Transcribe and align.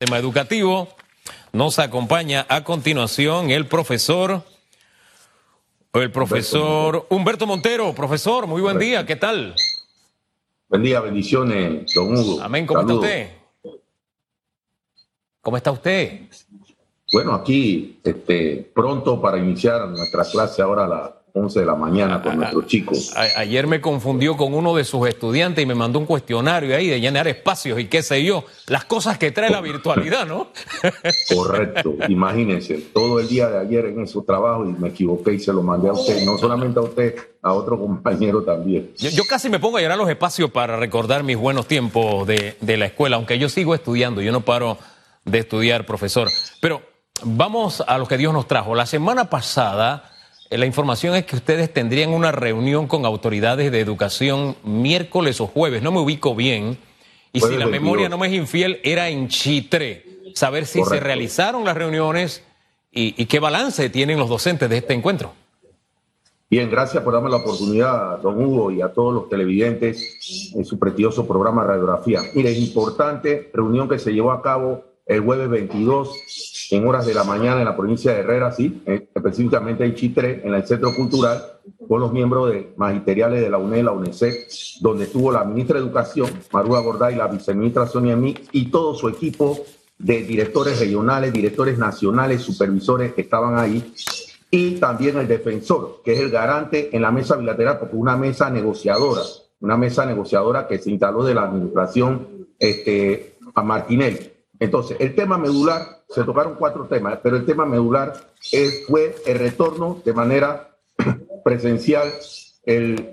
tema 0.00 0.16
educativo. 0.16 0.88
Nos 1.52 1.78
acompaña 1.78 2.46
a 2.48 2.64
continuación 2.64 3.50
el 3.50 3.66
profesor, 3.66 4.42
el 5.92 6.10
profesor 6.10 7.06
Humberto 7.10 7.46
Montero. 7.46 7.94
Profesor, 7.94 8.46
muy 8.46 8.62
buen 8.62 8.78
día, 8.78 9.04
¿qué 9.04 9.16
tal? 9.16 9.54
Buen 10.70 10.82
día, 10.82 11.00
bendiciones, 11.00 11.92
don 11.94 12.16
Hugo. 12.16 12.40
Amén, 12.40 12.66
¿cómo 12.66 12.80
está 12.80 12.94
usted? 12.94 13.30
¿Cómo 15.42 15.56
está 15.58 15.70
usted? 15.70 16.20
Bueno, 17.12 17.34
aquí 17.34 18.00
este, 18.02 18.70
pronto 18.74 19.20
para 19.20 19.36
iniciar 19.36 19.86
nuestra 19.86 20.24
clase 20.24 20.62
ahora 20.62 20.86
a 20.86 20.88
las 20.88 21.10
11 21.32 21.60
de 21.60 21.66
la 21.66 21.74
mañana 21.74 22.22
con 22.22 22.36
nuestros 22.36 22.66
chicos. 22.66 23.14
ayer 23.36 23.66
me 23.66 23.80
confundió 23.80 24.36
con 24.36 24.54
uno 24.54 24.74
de 24.74 24.84
sus 24.84 25.08
estudiantes 25.08 25.62
y 25.62 25.66
me 25.66 25.74
mandó 25.74 25.98
un 25.98 26.06
cuestionario 26.06 26.76
ahí 26.76 26.88
de 26.88 27.00
llenar 27.00 27.28
espacios 27.28 27.78
y 27.78 27.86
qué 27.86 28.02
sé 28.02 28.24
yo, 28.24 28.44
las 28.66 28.84
cosas 28.84 29.18
que 29.18 29.30
trae 29.30 29.50
la 29.50 29.60
virtualidad, 29.60 30.26
¿no? 30.26 30.48
Correcto, 31.34 31.94
imagínense, 32.08 32.78
todo 32.92 33.20
el 33.20 33.28
día 33.28 33.48
de 33.48 33.58
ayer 33.58 33.86
en 33.86 34.06
su 34.06 34.22
trabajo 34.22 34.64
y 34.64 34.72
me 34.72 34.88
equivoqué 34.88 35.34
y 35.34 35.38
se 35.38 35.52
lo 35.52 35.62
mandé 35.62 35.88
a 35.88 35.92
usted, 35.92 36.24
no 36.24 36.38
solamente 36.38 36.78
a 36.78 36.82
usted, 36.82 37.16
a 37.42 37.52
otro 37.52 37.78
compañero 37.78 38.42
también. 38.42 38.92
Yo, 38.98 39.24
casi 39.24 39.48
me 39.48 39.58
pongo 39.58 39.78
a 39.78 39.80
llenar 39.80 39.98
los 39.98 40.08
espacios 40.08 40.50
para 40.50 40.76
recordar 40.76 41.22
mis 41.22 41.36
buenos 41.36 41.66
tiempos 41.66 42.26
de, 42.26 42.56
de 42.60 42.76
la 42.76 42.86
escuela, 42.86 43.16
aunque 43.16 43.38
yo 43.38 43.48
sigo 43.48 43.74
estudiando, 43.74 44.20
yo 44.20 44.32
no 44.32 44.42
paro 44.42 44.78
de 45.24 45.38
estudiar, 45.38 45.86
profesor. 45.86 46.28
Pero 46.60 46.82
vamos 47.22 47.82
a 47.86 47.98
lo 47.98 48.06
que 48.06 48.18
Dios 48.18 48.32
nos 48.32 48.46
trajo. 48.46 48.74
La 48.74 48.86
semana 48.86 49.30
pasada 49.30 50.09
la 50.58 50.66
información 50.66 51.14
es 51.14 51.24
que 51.26 51.36
ustedes 51.36 51.72
tendrían 51.72 52.10
una 52.10 52.32
reunión 52.32 52.88
con 52.88 53.06
autoridades 53.06 53.70
de 53.70 53.80
educación 53.80 54.56
miércoles 54.64 55.40
o 55.40 55.46
jueves, 55.46 55.82
no 55.82 55.92
me 55.92 56.00
ubico 56.00 56.34
bien. 56.34 56.76
Y 57.32 57.40
si 57.40 57.56
la 57.56 57.66
memoria 57.66 58.08
no 58.08 58.18
me 58.18 58.26
es 58.26 58.32
infiel, 58.32 58.80
era 58.82 59.08
en 59.08 59.28
Chitre. 59.28 60.04
Saber 60.34 60.66
si 60.66 60.82
se 60.84 60.98
realizaron 60.98 61.64
las 61.64 61.76
reuniones 61.76 62.42
y, 62.90 63.24
qué 63.26 63.38
balance 63.38 63.88
tienen 63.90 64.18
los 64.18 64.28
docentes 64.28 64.68
de 64.68 64.78
este 64.78 64.94
encuentro. 64.94 65.32
Bien, 66.50 66.68
gracias 66.68 67.04
por 67.04 67.12
darme 67.12 67.30
la 67.30 67.36
oportunidad, 67.36 68.18
don 68.18 68.44
Hugo, 68.44 68.72
y 68.72 68.82
a 68.82 68.92
todos 68.92 69.14
los 69.14 69.28
televidentes 69.28 70.52
en 70.52 70.64
su 70.64 70.80
prestigioso 70.80 71.28
programa 71.28 71.62
Radiografía. 71.62 72.22
Mire, 72.34 72.50
es 72.50 72.58
importante 72.58 73.50
reunión 73.54 73.88
que 73.88 74.00
se 74.00 74.12
llevó 74.12 74.32
a 74.32 74.42
cabo 74.42 74.89
el 75.10 75.20
jueves 75.22 75.50
22 75.50 76.68
en 76.70 76.86
horas 76.86 77.04
de 77.04 77.14
la 77.14 77.24
mañana 77.24 77.58
en 77.58 77.64
la 77.64 77.76
provincia 77.76 78.14
de 78.14 78.20
Herrera, 78.20 78.52
sí, 78.52 78.80
eh, 78.86 79.08
específicamente 79.12 79.84
en 79.84 79.96
Chitre, 79.96 80.40
en 80.44 80.54
el 80.54 80.64
Centro 80.64 80.94
Cultural, 80.94 81.42
con 81.88 82.00
los 82.00 82.12
miembros 82.12 82.52
de 82.52 82.72
magisteriales 82.76 83.40
de 83.40 83.50
la 83.50 83.58
UNED, 83.58 83.82
la 83.82 83.90
UNESEC, 83.90 84.46
donde 84.80 85.04
estuvo 85.04 85.32
la 85.32 85.42
ministra 85.42 85.80
de 85.80 85.84
Educación, 85.84 86.30
Marúa 86.52 86.80
Gorday, 86.80 87.16
la 87.16 87.26
viceministra 87.26 87.88
Sonia 87.88 88.14
Mí 88.14 88.36
y 88.52 88.70
todo 88.70 88.94
su 88.94 89.08
equipo 89.08 89.58
de 89.98 90.22
directores 90.22 90.78
regionales, 90.78 91.32
directores 91.32 91.76
nacionales, 91.76 92.42
supervisores 92.42 93.12
que 93.12 93.22
estaban 93.22 93.58
ahí, 93.58 93.92
y 94.48 94.76
también 94.76 95.18
el 95.18 95.26
defensor, 95.26 96.02
que 96.04 96.12
es 96.12 96.20
el 96.20 96.30
garante 96.30 96.94
en 96.94 97.02
la 97.02 97.10
mesa 97.10 97.34
bilateral, 97.34 97.80
porque 97.80 97.96
una 97.96 98.16
mesa 98.16 98.48
negociadora, 98.48 99.22
una 99.58 99.76
mesa 99.76 100.06
negociadora 100.06 100.68
que 100.68 100.78
se 100.78 100.92
instaló 100.92 101.24
de 101.24 101.34
la 101.34 101.42
administración 101.42 102.46
este, 102.60 103.38
a 103.56 103.62
Martinelli. 103.64 104.39
Entonces, 104.60 104.98
el 105.00 105.14
tema 105.14 105.38
medular, 105.38 106.02
se 106.06 106.22
tocaron 106.22 106.54
cuatro 106.56 106.86
temas, 106.86 107.18
pero 107.22 107.36
el 107.36 107.46
tema 107.46 107.64
medular 107.64 108.12
fue 108.86 109.16
el 109.26 109.38
retorno 109.38 110.02
de 110.04 110.12
manera 110.12 110.76
presencial, 111.44 112.12
el, 112.66 113.08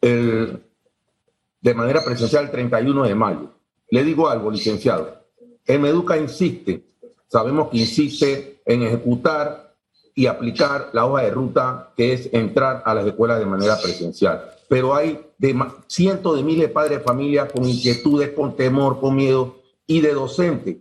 de 0.00 1.74
manera 1.74 2.04
presencial 2.04 2.44
el 2.44 2.50
31 2.50 3.04
de 3.04 3.14
mayo. 3.14 3.52
Le 3.88 4.04
digo 4.04 4.28
algo, 4.28 4.50
licenciado. 4.50 5.24
El 5.64 5.80
Meduca 5.80 6.18
insiste, 6.18 6.84
sabemos 7.26 7.70
que 7.70 7.78
insiste 7.78 8.60
en 8.66 8.82
ejecutar 8.82 9.74
y 10.14 10.26
aplicar 10.26 10.90
la 10.92 11.06
hoja 11.06 11.22
de 11.22 11.30
ruta 11.30 11.92
que 11.96 12.12
es 12.12 12.28
entrar 12.34 12.82
a 12.84 12.92
las 12.94 13.06
escuelas 13.06 13.38
de 13.38 13.46
manera 13.46 13.78
presencial. 13.82 14.44
Pero 14.68 14.94
hay 14.94 15.24
de, 15.38 15.58
cientos 15.86 16.36
de 16.36 16.42
miles 16.42 16.68
de 16.68 16.68
padres 16.68 16.98
de 16.98 17.04
familia 17.04 17.48
con 17.48 17.64
inquietudes, 17.64 18.30
con 18.30 18.54
temor, 18.56 19.00
con 19.00 19.16
miedo, 19.16 19.63
y 19.86 20.00
de 20.00 20.14
docente. 20.14 20.80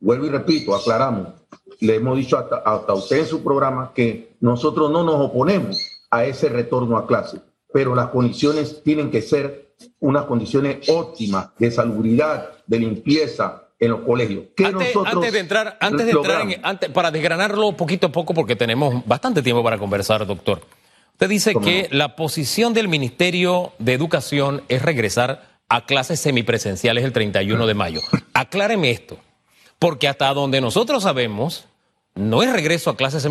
Vuelvo 0.00 0.26
y 0.26 0.30
repito, 0.30 0.74
aclaramos, 0.74 1.28
le 1.80 1.96
hemos 1.96 2.16
dicho 2.16 2.36
hasta, 2.36 2.56
hasta 2.56 2.92
usted 2.92 3.20
en 3.20 3.26
su 3.26 3.42
programa 3.42 3.92
que 3.94 4.36
nosotros 4.40 4.90
no 4.90 5.02
nos 5.02 5.16
oponemos 5.16 5.78
a 6.10 6.24
ese 6.24 6.48
retorno 6.48 6.96
a 6.96 7.06
clase, 7.06 7.40
pero 7.72 7.94
las 7.94 8.08
condiciones 8.08 8.82
tienen 8.82 9.10
que 9.10 9.22
ser 9.22 9.74
unas 10.00 10.24
condiciones 10.24 10.88
óptimas 10.88 11.50
de 11.58 11.70
salubridad, 11.70 12.50
de 12.66 12.78
limpieza, 12.78 13.64
en 13.84 13.90
los 13.90 14.00
colegios. 14.00 14.44
Antes, 14.64 14.94
antes, 14.96 15.32
de 15.32 15.38
entrar, 15.38 15.76
antes 15.80 16.06
de 16.06 16.12
entrar 16.12 16.40
en, 16.42 16.60
antes, 16.64 16.90
para 16.90 17.10
desgranarlo 17.10 17.72
poquito 17.72 18.08
a 18.08 18.12
poco, 18.12 18.34
porque 18.34 18.56
tenemos 18.56 19.04
bastante 19.06 19.42
tiempo 19.42 19.62
para 19.62 19.78
conversar, 19.78 20.26
doctor. 20.26 20.60
Usted 21.12 21.28
dice 21.28 21.54
que 21.62 21.88
la 21.92 22.16
posición 22.16 22.74
del 22.74 22.88
Ministerio 22.88 23.72
de 23.78 23.92
Educación 23.92 24.62
es 24.68 24.82
regresar 24.82 25.53
a 25.74 25.86
clases 25.86 26.20
semipresenciales 26.20 27.02
el 27.02 27.12
31 27.12 27.66
de 27.66 27.74
mayo. 27.74 28.00
Acláreme 28.32 28.92
esto, 28.92 29.18
porque 29.80 30.06
hasta 30.06 30.32
donde 30.32 30.60
nosotros 30.60 31.02
sabemos, 31.02 31.64
no 32.14 32.44
es 32.44 32.52
regreso 32.52 32.90
a 32.90 32.96
clases 32.96 33.26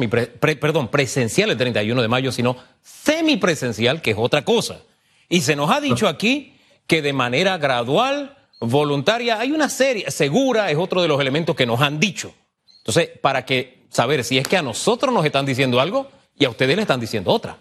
perdón, 0.60 0.90
presencial 0.90 1.52
el 1.52 1.58
31 1.58 2.02
de 2.02 2.08
mayo, 2.10 2.34
sino 2.34 2.58
semipresencial, 2.82 4.02
que 4.02 4.12
es 4.12 4.18
otra 4.20 4.44
cosa. 4.44 4.82
Y 5.30 5.40
se 5.40 5.56
nos 5.56 5.72
ha 5.72 5.80
dicho 5.80 6.10
aquí 6.10 6.58
que 6.86 7.02
de 7.02 7.14
manera 7.14 7.58
gradual, 7.58 8.36
voluntaria, 8.60 9.40
hay 9.40 9.54
una 9.54 9.70
serie, 9.70 10.12
segura 10.12 10.70
es 10.70 10.78
otro 10.78 11.02
de 11.02 11.08
los 11.08 11.22
elementos 11.22 11.56
que 11.56 11.66
nos 11.66 11.80
han 11.80 11.98
dicho. 11.98 12.34
Entonces, 12.80 13.10
para 13.22 13.46
que 13.46 13.86
saber 13.88 14.26
si 14.26 14.38
es 14.38 14.46
que 14.50 14.58
a 14.58 14.62
nosotros 14.62 15.14
nos 15.14 15.26
están 15.26 15.46
diciendo 15.46 15.80
algo 15.80 16.10
y 16.38 16.44
a 16.44 16.50
ustedes 16.50 16.76
le 16.76 16.82
están 16.82 17.00
diciendo 17.00 17.32
otra. 17.32 17.58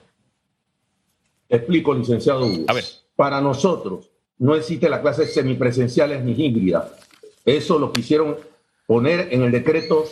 Explico, 1.49 1.94
licenciado 1.94 2.47
Hugo. 2.47 2.64
A 2.66 2.72
ver. 2.72 2.84
Para 3.14 3.41
nosotros, 3.41 4.12
no 4.43 4.57
existe 4.57 4.89
la 4.89 5.01
clase 5.01 5.27
semipresenciales 5.27 6.25
ni 6.25 6.33
híbridas. 6.33 6.91
Eso 7.45 7.79
lo 7.79 7.93
quisieron 7.93 8.37
poner 8.89 9.29
en 9.31 9.43
el 9.43 9.53
decreto, 9.53 10.05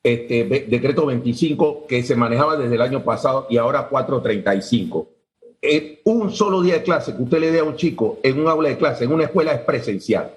este, 0.00 0.44
decreto 0.68 1.06
25 1.06 1.84
que 1.88 2.04
se 2.04 2.14
manejaba 2.14 2.56
desde 2.56 2.76
el 2.76 2.82
año 2.82 3.02
pasado 3.02 3.48
y 3.50 3.56
ahora 3.56 3.88
435. 3.88 5.08
un 6.04 6.30
solo 6.30 6.62
día 6.62 6.74
de 6.74 6.82
clase 6.84 7.16
que 7.16 7.22
usted 7.22 7.40
le 7.40 7.50
dé 7.50 7.58
a 7.58 7.64
un 7.64 7.74
chico 7.74 8.20
en 8.22 8.38
un 8.38 8.46
aula 8.46 8.68
de 8.68 8.78
clase, 8.78 9.04
en 9.04 9.12
una 9.12 9.24
escuela, 9.24 9.52
es 9.52 9.62
presencial. 9.62 10.30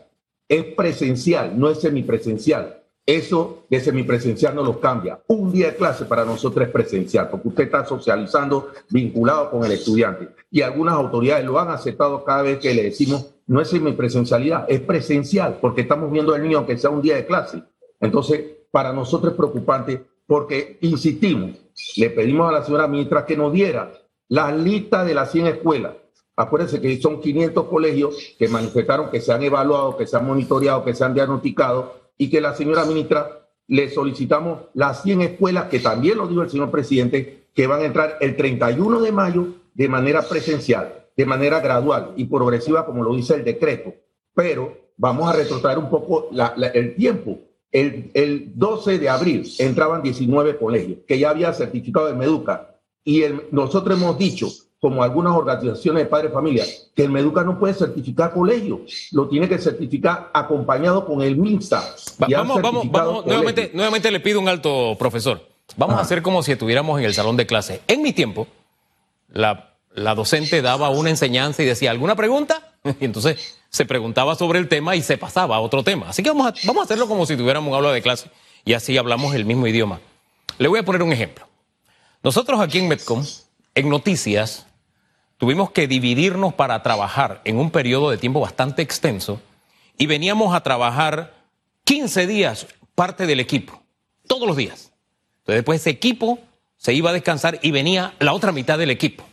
Es 0.50 0.64
presencial, 0.74 1.60
no 1.60 1.70
es 1.70 1.80
semipresencial. 1.80 2.82
Eso 3.08 3.64
de 3.70 3.80
semipresencial 3.80 4.54
no 4.54 4.64
lo 4.64 4.82
cambia. 4.82 5.22
Un 5.28 5.50
día 5.50 5.68
de 5.68 5.78
clase 5.78 6.04
para 6.04 6.26
nosotros 6.26 6.68
es 6.68 6.74
presencial, 6.74 7.30
porque 7.30 7.48
usted 7.48 7.64
está 7.64 7.86
socializando 7.86 8.72
vinculado 8.90 9.50
con 9.50 9.64
el 9.64 9.72
estudiante. 9.72 10.28
Y 10.52 10.62
algunas 10.62 10.96
autoridades 10.96 11.46
lo 11.46 11.58
han 11.58 11.70
aceptado 11.70 12.26
cada 12.26 12.42
vez 12.42 12.60
que 12.60 12.74
le 12.74 12.84
decimos, 12.84 13.34
no 13.48 13.62
es 13.62 13.70
semipresencialidad, 13.70 14.66
es 14.68 14.82
presencial, 14.82 15.58
porque 15.62 15.82
estamos 15.82 16.12
viendo 16.12 16.34
al 16.34 16.44
niño 16.44 16.68
que 16.68 16.78
sea 16.78 16.90
un 16.90 17.02
día 17.02 17.16
de 17.16 17.26
clase. 17.26 17.64
Entonces, 18.02 18.44
para 18.72 18.92
nosotros 18.92 19.32
es 19.32 19.38
preocupante 19.38 20.06
porque, 20.28 20.78
insistimos, 20.82 21.52
le 21.96 22.10
pedimos 22.10 22.50
a 22.50 22.52
la 22.52 22.66
señora 22.66 22.90
ministra 22.90 23.26
que 23.26 23.38
nos 23.38 23.54
diera 23.54 23.90
la 24.28 24.52
lista 24.52 25.06
de 25.06 25.14
las 25.14 25.32
100 25.32 25.48
escuelas. 25.48 25.94
Acuérdense 26.36 26.82
que 26.82 27.02
son 27.02 27.22
500 27.22 27.68
colegios 27.68 28.36
que 28.38 28.50
manifestaron 28.50 29.10
que 29.10 29.22
se 29.22 29.32
han 29.32 29.44
evaluado, 29.44 29.96
que 29.96 30.06
se 30.06 30.18
han 30.18 30.28
monitoreado, 30.28 30.84
que 30.84 30.94
se 30.94 31.06
han 31.06 31.14
diagnosticado 31.14 32.07
y 32.18 32.30
que 32.30 32.42
la 32.42 32.56
señora 32.56 32.86
ministra 32.86 33.48
le 33.68 33.90
solicitamos 33.90 34.62
las 34.74 35.04
100 35.04 35.22
escuelas, 35.22 35.66
que 35.66 35.80
también 35.80 36.18
lo 36.18 36.28
dijo 36.28 36.42
el 36.42 36.50
señor 36.50 36.72
presidente, 36.72 37.48
que 37.54 37.68
van 37.68 37.82
a 37.82 37.86
entrar 37.86 38.18
el 38.22 38.36
31 38.36 39.02
de 39.02 39.12
mayo 39.12 39.48
de 39.74 39.90
manera 39.90 40.22
presencial, 40.24 41.06
de 41.16 41.26
manera 41.26 41.60
gradual 41.60 42.14
y 42.16 42.26
progresiva, 42.26 42.86
como 42.86 43.04
lo 43.04 43.14
dice 43.16 43.36
el 43.36 43.44
decreto. 43.44 43.94
Pero 44.34 44.92
vamos 44.98 45.30
a 45.30 45.34
retrotraer 45.34 45.78
un 45.78 45.90
poco 45.90 46.30
el 46.74 46.96
tiempo. 46.96 47.40
El, 47.72 48.12
el, 48.14 48.54
12 48.56 48.98
de 48.98 49.10
abril 49.10 49.46
entraban 49.60 50.02
19 50.02 50.58
colegios 50.58 51.00
que 51.06 51.20
ya 51.20 51.32
había 51.32 51.52
certificado 51.52 52.08
de 52.08 52.14
Meduca 52.14 52.76
y 53.04 53.24
nosotros 53.52 53.98
hemos 53.98 54.18
dicho 54.18 54.48
como 54.80 55.02
algunas 55.02 55.34
organizaciones 55.36 56.04
de 56.04 56.10
padres 56.10 56.30
de 56.30 56.36
familia, 56.36 56.66
que 56.96 57.04
el 57.04 57.10
Meduca 57.10 57.44
no 57.44 57.58
puede 57.58 57.74
certificar 57.74 58.32
colegio, 58.32 58.82
lo 59.12 59.28
tiene 59.28 59.50
que 59.50 59.58
certificar 59.58 60.30
acompañado 60.34 61.06
con 61.06 61.22
el 61.22 61.36
MINSA. 61.36 61.96
vamos, 62.20 62.62
vamos, 62.62 62.92
vamos 62.92 63.26
nuevamente, 63.26 63.72
nuevamente, 63.74 64.12
le 64.12 64.20
pido 64.20 64.40
un 64.40 64.48
alto, 64.48 64.96
profesor. 65.00 65.42
Vamos 65.76 65.98
a 65.98 66.02
hacer 66.02 66.22
como 66.22 66.44
si 66.44 66.52
estuviéramos 66.52 67.00
en 67.00 67.06
el 67.06 67.14
salón 67.14 67.38
de 67.38 67.46
clase. 67.46 67.82
En 67.88 68.02
mi 68.02 68.14
tiempo, 68.14 68.48
la, 69.30 69.74
la 69.94 70.16
docente 70.16 70.62
daba 70.62 70.90
una 70.90 71.10
enseñanza 71.10 71.64
y 71.64 71.66
decía, 71.66 71.92
¿alguna 71.92 72.16
pregunta? 72.16 72.74
Y 73.02 73.06
entonces 73.06 73.58
se 73.70 73.86
preguntaba 73.86 74.36
sobre 74.36 74.60
el 74.60 74.70
tema 74.70 74.96
y 74.96 75.02
se 75.02 75.18
pasaba 75.18 75.58
a 75.58 75.60
otro 75.60 75.84
tema. 75.84 76.10
Así 76.10 76.24
que 76.24 76.30
vamos 76.30 76.48
a, 76.48 76.54
vamos 76.66 76.82
a 76.82 76.86
hacerlo 76.86 77.08
como 77.08 77.26
si 77.26 77.36
tuviéramos 77.36 77.70
un 77.70 77.76
aula 77.76 77.92
de 77.92 78.02
clase 78.02 78.30
y 78.64 78.74
así 78.74 78.98
hablamos 78.98 79.34
el 79.36 79.46
mismo 79.46 79.68
idioma. 79.68 80.00
Le 80.58 80.68
voy 80.68 80.80
a 80.80 80.84
poner 80.84 81.04
un 81.04 81.12
ejemplo. 81.12 81.48
Nosotros 82.24 82.60
aquí 82.60 82.80
en 82.80 82.88
Metcom, 82.88 83.24
en 83.78 83.90
noticias, 83.90 84.66
tuvimos 85.38 85.70
que 85.70 85.88
dividirnos 85.88 86.56
para 86.56 86.82
trabajar 86.82 87.42
en 87.44 87.60
un 87.60 87.70
periodo 87.70 88.10
de 88.10 88.18
tiempo 88.18 88.40
bastante 88.40 88.82
extenso 88.82 89.40
y 90.00 90.08
veníamos 90.08 90.56
a 90.56 90.62
trabajar 90.62 91.36
15 91.84 92.26
días 92.26 92.66
parte 92.96 93.28
del 93.28 93.40
equipo, 93.40 93.84
todos 94.26 94.48
los 94.48 94.58
días. 94.58 94.92
Entonces 95.42 95.60
después 95.60 95.82
ese 95.82 95.92
equipo 95.92 96.40
se 96.76 96.96
iba 96.96 97.12
a 97.12 97.14
descansar 97.14 97.60
y 97.62 97.70
venía 97.70 98.16
la 98.18 98.34
otra 98.34 98.52
mitad 98.52 98.80
del 98.80 98.90
equipo. 98.90 99.24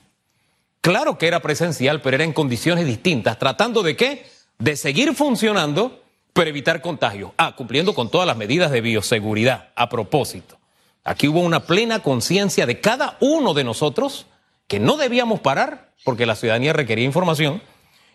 Claro 0.83 1.17
que 1.17 1.27
era 1.27 1.41
presencial, 1.41 2.03
pero 2.03 2.17
era 2.17 2.25
en 2.25 2.35
condiciones 2.35 2.85
distintas, 2.85 3.39
tratando 3.39 3.83
de 3.83 3.97
qué? 3.97 4.27
De 4.59 4.77
seguir 4.77 5.15
funcionando, 5.15 6.03
pero 6.35 6.51
evitar 6.51 6.83
contagios. 6.83 7.31
Ah, 7.39 7.57
cumpliendo 7.57 7.95
con 7.95 8.11
todas 8.11 8.27
las 8.27 8.37
medidas 8.37 8.71
de 8.71 8.83
bioseguridad. 8.83 9.71
A 9.75 9.89
propósito, 9.89 10.59
aquí 11.03 11.29
hubo 11.29 11.41
una 11.41 11.61
plena 11.61 12.01
conciencia 12.01 12.67
de 12.67 12.81
cada 12.81 13.17
uno 13.21 13.55
de 13.55 13.65
nosotros 13.65 14.27
que 14.69 14.81
no 14.81 14.97
debíamos 14.97 15.41
parar 15.41 15.95
porque 16.05 16.27
la 16.27 16.37
ciudadanía 16.37 16.73
requería 16.73 17.05
información 17.05 17.63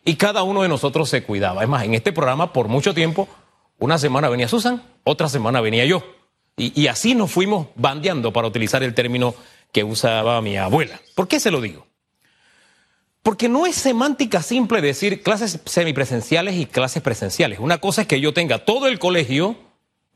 y 0.05 0.15
cada 0.15 0.43
uno 0.43 0.61
de 0.63 0.69
nosotros 0.69 1.09
se 1.09 1.23
cuidaba. 1.23 1.63
Es 1.63 1.69
más, 1.69 1.83
en 1.83 1.93
este 1.93 2.11
programa 2.11 2.53
por 2.53 2.67
mucho 2.67 2.93
tiempo, 2.93 3.27
una 3.77 3.97
semana 3.97 4.29
venía 4.29 4.47
Susan, 4.47 4.83
otra 5.03 5.29
semana 5.29 5.61
venía 5.61 5.85
yo. 5.85 6.03
Y, 6.57 6.87
así 6.87 7.15
nos 7.15 7.31
fuimos 7.31 7.67
bandeando 7.75 8.33
para 8.33 8.47
utilizar 8.47 8.83
el 8.83 8.93
término 8.93 9.33
que 9.71 9.85
usaba 9.85 10.41
mi 10.41 10.57
abuela. 10.57 10.99
¿Por 11.15 11.29
qué 11.29 11.39
se 11.39 11.51
lo 11.51 11.61
digo? 11.61 11.87
Porque 13.23 13.47
no 13.47 13.65
es 13.65 13.75
semántica 13.75 14.41
simple 14.41 14.81
decir 14.81 15.23
clases 15.23 15.61
semipresenciales 15.63 16.55
y 16.55 16.65
clases 16.65 17.01
presenciales. 17.01 17.59
Una 17.59 17.77
cosa 17.77 18.01
es 18.01 18.07
que 18.07 18.19
yo 18.19 18.33
tenga 18.33 18.65
todo 18.65 18.87
el 18.87 18.99
colegio 18.99 19.55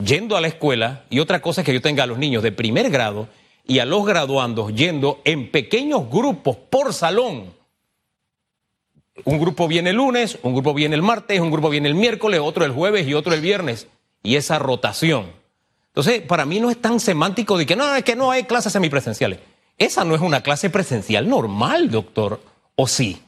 yendo 0.03 0.35
a 0.35 0.41
la 0.41 0.47
escuela 0.47 1.05
y 1.09 1.19
otra 1.19 1.41
cosa 1.41 1.61
es 1.61 1.65
que 1.65 1.73
yo 1.73 1.81
tenga 1.81 2.03
a 2.03 2.07
los 2.07 2.17
niños 2.17 2.43
de 2.43 2.51
primer 2.51 2.89
grado 2.89 3.29
y 3.65 3.79
a 3.79 3.85
los 3.85 4.05
graduandos 4.05 4.73
yendo 4.73 5.21
en 5.23 5.49
pequeños 5.49 6.09
grupos 6.09 6.57
por 6.69 6.93
salón. 6.93 7.53
Un 9.25 9.39
grupo 9.39 9.67
viene 9.67 9.91
el 9.91 9.97
lunes, 9.97 10.39
un 10.41 10.53
grupo 10.53 10.73
viene 10.73 10.95
el 10.95 11.01
martes, 11.01 11.39
un 11.39 11.51
grupo 11.51 11.69
viene 11.69 11.87
el 11.87 11.95
miércoles, 11.95 12.41
otro 12.43 12.65
el 12.65 12.71
jueves 12.71 13.07
y 13.07 13.13
otro 13.13 13.33
el 13.33 13.41
viernes. 13.41 13.87
Y 14.23 14.35
esa 14.35 14.57
rotación. 14.57 15.27
Entonces, 15.87 16.21
para 16.21 16.45
mí 16.45 16.59
no 16.59 16.71
es 16.71 16.81
tan 16.81 16.99
semántico 16.99 17.57
de 17.57 17.65
que 17.65 17.75
no, 17.75 17.95
es 17.95 18.03
que 18.03 18.15
no 18.15 18.31
hay 18.31 18.43
clases 18.43 18.73
semipresenciales. 18.73 19.39
Esa 19.77 20.03
no 20.03 20.15
es 20.15 20.21
una 20.21 20.41
clase 20.41 20.69
presencial 20.69 21.29
normal, 21.29 21.91
doctor, 21.91 22.39
¿o 22.75 22.87
sí? 22.87 23.21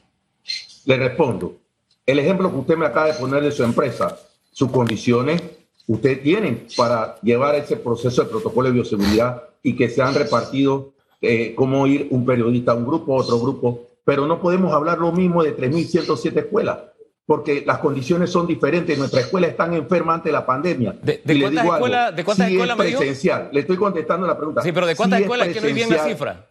Le 0.85 0.97
respondo. 0.97 1.57
El 2.05 2.19
ejemplo 2.19 2.51
que 2.51 2.57
usted 2.57 2.77
me 2.77 2.85
acaba 2.85 3.07
de 3.07 3.13
poner 3.13 3.43
de 3.43 3.51
su 3.51 3.63
empresa, 3.63 4.19
sus 4.51 4.71
condiciones, 4.71 5.41
usted 5.87 6.21
tiene 6.21 6.65
para 6.75 7.19
llevar 7.21 7.55
ese 7.55 7.77
proceso 7.77 8.23
de 8.23 8.29
protocolo 8.29 8.67
de 8.67 8.73
bioseguridad 8.73 9.43
y 9.65 9.75
que 9.75 9.89
se 9.89 9.99
han 10.03 10.13
repartido 10.13 10.93
eh, 11.19 11.55
cómo 11.55 11.87
ir 11.87 12.07
un 12.11 12.23
periodista 12.23 12.73
a 12.73 12.75
un 12.75 12.85
grupo, 12.85 13.15
otro 13.15 13.39
grupo, 13.39 13.87
pero 14.05 14.27
no 14.27 14.39
podemos 14.39 14.71
hablar 14.71 14.99
lo 14.99 15.11
mismo 15.11 15.43
de 15.43 15.57
3.107 15.57 16.37
escuelas, 16.37 16.77
porque 17.25 17.63
las 17.65 17.79
condiciones 17.79 18.29
son 18.29 18.45
diferentes. 18.45 18.95
Nuestras 18.99 19.23
escuelas 19.23 19.49
están 19.49 19.73
enfermas 19.73 20.17
ante 20.17 20.31
la 20.31 20.45
pandemia. 20.45 20.95
¿De, 21.01 21.19
cuántas 21.41 21.65
escuelas, 21.65 22.15
¿de 22.15 22.23
cuántas 22.23 22.51
escuelas 22.51 22.77
presencial. 22.77 23.49
Le 23.51 23.61
estoy 23.61 23.75
contestando 23.75 24.27
la 24.27 24.37
pregunta. 24.37 24.61
Sí, 24.61 24.71
pero 24.71 24.85
¿de 24.85 24.95
cuántas 24.95 25.21
escuelas 25.21 25.47
es 25.47 25.53
que 25.55 25.61
no 25.61 25.67
hay 25.67 25.73
bien 25.73 25.89
la 25.89 26.03
cifra? 26.03 26.47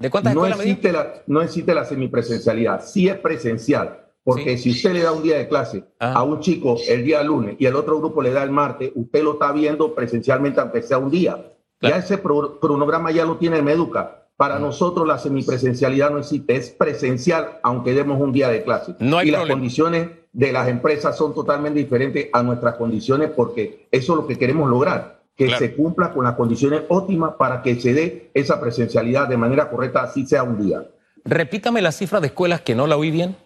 ¿De 0.00 0.10
cuántas 0.10 0.34
no 0.34 0.44
existe 0.44 0.90
la, 0.90 1.22
No 1.28 1.40
existe 1.40 1.72
la 1.72 1.84
semipresencialidad. 1.84 2.84
Sí 2.84 3.08
es 3.08 3.16
presencial. 3.18 4.04
Porque 4.24 4.58
si 4.58 4.72
usted 4.72 4.94
le 4.94 5.02
da 5.04 5.12
un 5.12 5.22
día 5.22 5.38
de 5.38 5.48
clase 5.48 5.84
ah. 6.00 6.14
a 6.14 6.22
un 6.24 6.40
chico 6.40 6.76
el 6.88 7.04
día 7.04 7.22
lunes 7.22 7.54
y 7.58 7.66
el 7.66 7.76
otro 7.76 7.98
grupo 7.98 8.20
le 8.20 8.32
da 8.32 8.42
el 8.42 8.50
martes, 8.50 8.90
usted 8.96 9.22
lo 9.22 9.34
está 9.34 9.52
viendo 9.52 9.94
presencialmente 9.94 10.60
aunque 10.60 10.82
sea 10.82 10.98
un 10.98 11.10
día. 11.10 11.38
Ya 11.80 11.96
ese 11.96 12.20
cronograma 12.20 13.10
ya 13.10 13.24
lo 13.24 13.36
tiene 13.36 13.62
Meduca. 13.62 14.26
Para 14.36 14.58
nosotros 14.58 15.06
la 15.06 15.18
semipresencialidad 15.18 16.10
no 16.10 16.18
existe, 16.18 16.54
es 16.54 16.70
presencial 16.70 17.58
aunque 17.62 17.92
demos 17.92 18.20
un 18.20 18.32
día 18.32 18.48
de 18.48 18.62
clase. 18.62 18.94
No 19.00 19.18
hay 19.18 19.28
y 19.28 19.30
las 19.32 19.48
condiciones 19.48 20.10
de 20.32 20.52
las 20.52 20.68
empresas 20.68 21.16
son 21.16 21.34
totalmente 21.34 21.80
diferentes 21.80 22.28
a 22.32 22.42
nuestras 22.42 22.76
condiciones 22.76 23.30
porque 23.34 23.88
eso 23.90 24.12
es 24.12 24.16
lo 24.16 24.26
que 24.26 24.38
queremos 24.38 24.70
lograr, 24.70 25.22
que 25.36 25.50
se 25.56 25.74
cumpla 25.74 26.12
con 26.12 26.24
las 26.24 26.34
condiciones 26.34 26.82
óptimas 26.88 27.34
para 27.36 27.62
que 27.62 27.80
se 27.80 27.92
dé 27.92 28.30
esa 28.34 28.60
presencialidad 28.60 29.28
de 29.28 29.36
manera 29.36 29.68
correcta, 29.70 30.02
así 30.02 30.24
sea 30.26 30.44
un 30.44 30.64
día. 30.64 30.86
Repítame 31.24 31.82
la 31.82 31.92
cifra 31.92 32.20
de 32.20 32.28
escuelas 32.28 32.60
que 32.60 32.74
no 32.74 32.86
la 32.86 32.96
oí 32.96 33.10
bien. 33.10 33.36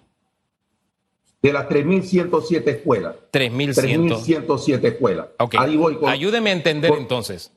De 1.41 1.53
las 1.53 1.69
3.107 1.69 2.69
escuelas. 2.69 3.17
3.107 3.33 4.85
escuelas. 4.85 5.29
Okay. 5.39 5.59
Ayúdeme 6.07 6.51
a 6.51 6.53
entender 6.53 6.93
entonces. 6.97 7.51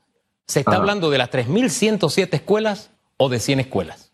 ¿Se 0.48 0.60
está 0.60 0.76
hablando 0.76 1.10
de 1.10 1.18
las 1.18 1.32
3.107 1.32 2.30
escuelas 2.34 2.92
o 3.18 3.30
de 3.30 3.40
100 3.40 3.62
escuelas? 3.62 4.12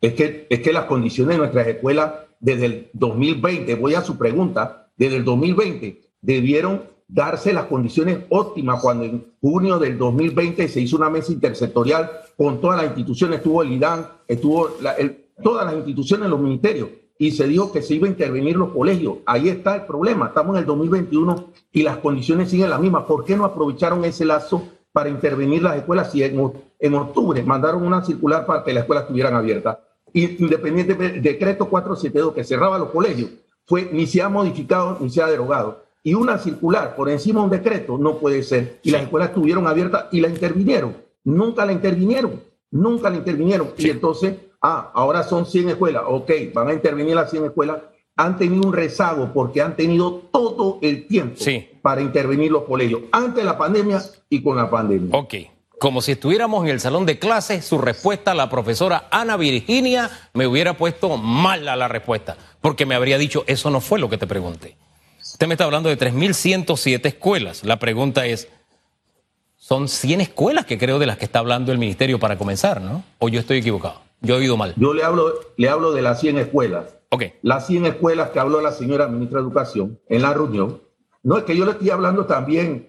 Es 0.00 0.14
que, 0.14 0.46
es 0.50 0.60
que 0.60 0.72
las 0.72 0.84
condiciones 0.84 1.34
de 1.34 1.38
nuestras 1.38 1.66
escuelas 1.66 2.12
desde 2.40 2.66
el 2.66 2.90
2020, 2.92 3.74
voy 3.76 3.94
a 3.94 4.02
su 4.02 4.16
pregunta, 4.16 4.88
desde 4.96 5.16
el 5.16 5.24
2020 5.24 6.02
debieron 6.20 6.84
darse 7.06 7.52
las 7.52 7.64
condiciones 7.64 8.18
óptimas 8.28 8.80
cuando 8.80 9.04
en 9.04 9.32
junio 9.40 9.78
del 9.78 9.96
2020 9.96 10.68
se 10.68 10.80
hizo 10.80 10.96
una 10.96 11.08
mesa 11.08 11.32
intersectorial 11.32 12.10
con 12.36 12.60
todas 12.60 12.76
las 12.76 12.86
instituciones, 12.86 13.38
estuvo 13.38 13.62
el 13.62 13.72
IDAN, 13.72 14.06
estuvo 14.26 14.70
todas 15.42 15.66
las 15.66 15.74
instituciones, 15.74 16.28
los 16.28 16.40
ministerios, 16.40 16.90
y 17.18 17.32
se 17.32 17.46
dijo 17.48 17.72
que 17.72 17.82
se 17.82 17.94
iba 17.94 18.06
a 18.06 18.10
intervenir 18.10 18.56
los 18.56 18.70
colegios. 18.70 19.18
Ahí 19.26 19.48
está 19.48 19.74
el 19.74 19.86
problema, 19.86 20.28
estamos 20.28 20.54
en 20.54 20.60
el 20.60 20.66
2021 20.66 21.52
y 21.72 21.82
las 21.82 21.98
condiciones 21.98 22.48
siguen 22.48 22.70
las 22.70 22.80
mismas. 22.80 23.04
¿Por 23.04 23.24
qué 23.24 23.36
no 23.36 23.44
aprovecharon 23.44 24.04
ese 24.04 24.24
lazo 24.24 24.62
para 24.92 25.08
intervenir 25.08 25.62
las 25.62 25.76
escuelas 25.76 26.12
si 26.12 26.22
en, 26.22 26.52
en 26.78 26.94
octubre 26.94 27.42
mandaron 27.42 27.84
una 27.84 28.04
circular 28.04 28.46
para 28.46 28.62
que 28.62 28.72
las 28.72 28.82
escuelas 28.82 29.04
estuvieran 29.04 29.34
abiertas? 29.34 29.78
Independiente 30.12 30.94
del 30.94 31.20
decreto 31.20 31.68
472 31.68 32.34
que 32.34 32.44
cerraba 32.44 32.78
los 32.78 32.90
colegios, 32.90 33.30
fue 33.66 33.90
ni 33.92 34.06
se 34.06 34.22
ha 34.22 34.28
modificado 34.28 34.96
ni 35.00 35.10
se 35.10 35.20
ha 35.20 35.26
derogado. 35.26 35.84
Y 36.02 36.14
una 36.14 36.38
circular 36.38 36.96
por 36.96 37.10
encima 37.10 37.40
de 37.40 37.44
un 37.44 37.50
decreto 37.50 37.98
no 37.98 38.18
puede 38.18 38.42
ser. 38.42 38.78
Y 38.82 38.90
las 38.90 39.02
escuelas 39.02 39.30
estuvieron 39.30 39.66
abiertas 39.66 40.06
y 40.12 40.20
la 40.20 40.28
intervinieron. 40.28 40.96
Nunca 41.24 41.66
la 41.66 41.72
intervinieron. 41.72 42.40
Nunca 42.70 43.10
la 43.10 43.16
intervinieron. 43.16 43.68
Y 43.76 43.90
entonces, 43.90 44.36
ah, 44.62 44.90
ahora 44.94 45.22
son 45.22 45.46
100 45.46 45.70
escuelas. 45.70 46.02
Ok, 46.06 46.30
van 46.54 46.68
a 46.68 46.72
intervenir 46.72 47.14
las 47.14 47.30
100 47.30 47.46
escuelas. 47.46 47.78
Han 48.16 48.36
tenido 48.36 48.66
un 48.66 48.72
rezago 48.72 49.32
porque 49.32 49.62
han 49.62 49.76
tenido 49.76 50.22
todo 50.32 50.78
el 50.82 51.06
tiempo 51.06 51.36
para 51.82 52.00
intervenir 52.00 52.50
los 52.50 52.64
colegios, 52.64 53.02
antes 53.12 53.36
de 53.36 53.44
la 53.44 53.56
pandemia 53.56 54.02
y 54.28 54.42
con 54.42 54.56
la 54.56 54.68
pandemia. 54.68 55.16
Ok 55.16 55.34
como 55.78 56.02
si 56.02 56.12
estuviéramos 56.12 56.64
en 56.64 56.70
el 56.70 56.80
salón 56.80 57.06
de 57.06 57.18
clases, 57.18 57.64
su 57.64 57.78
respuesta 57.78 58.32
a 58.32 58.34
la 58.34 58.50
profesora 58.50 59.06
Ana 59.10 59.36
Virginia 59.36 60.10
me 60.34 60.46
hubiera 60.46 60.76
puesto 60.76 61.16
mal 61.16 61.68
a 61.68 61.76
la 61.76 61.88
respuesta, 61.88 62.36
porque 62.60 62.84
me 62.84 62.94
habría 62.94 63.16
dicho, 63.16 63.44
eso 63.46 63.70
no 63.70 63.80
fue 63.80 63.98
lo 63.98 64.10
que 64.10 64.18
te 64.18 64.26
pregunté. 64.26 64.76
Usted 65.20 65.46
me 65.46 65.54
está 65.54 65.64
hablando 65.64 65.88
de 65.88 65.98
3.107 65.98 67.06
escuelas. 67.06 67.62
La 67.62 67.78
pregunta 67.78 68.26
es, 68.26 68.48
son 69.56 69.88
100 69.88 70.22
escuelas 70.22 70.64
que 70.64 70.78
creo 70.78 70.98
de 70.98 71.06
las 71.06 71.16
que 71.16 71.26
está 71.26 71.38
hablando 71.38 71.70
el 71.70 71.78
ministerio 71.78 72.18
para 72.18 72.36
comenzar, 72.38 72.80
¿no? 72.80 73.04
¿O 73.18 73.28
yo 73.28 73.38
estoy 73.38 73.58
equivocado? 73.58 74.07
Yo 74.20 74.34
he 74.34 74.38
oído 74.38 74.56
mal. 74.56 74.74
Yo 74.76 74.94
le 74.94 75.04
hablo, 75.04 75.34
le 75.56 75.68
hablo 75.68 75.92
de 75.92 76.02
las 76.02 76.20
100 76.20 76.38
escuelas. 76.38 76.98
Ok. 77.10 77.24
Las 77.42 77.66
100 77.66 77.86
escuelas 77.86 78.30
que 78.30 78.40
habló 78.40 78.60
la 78.60 78.72
señora 78.72 79.08
ministra 79.08 79.40
de 79.40 79.46
Educación 79.46 80.00
en 80.08 80.22
la 80.22 80.34
reunión. 80.34 80.82
No 81.22 81.36
es 81.36 81.44
que 81.44 81.56
yo 81.56 81.64
le 81.64 81.72
estoy 81.72 81.90
hablando 81.90 82.26
también 82.26 82.88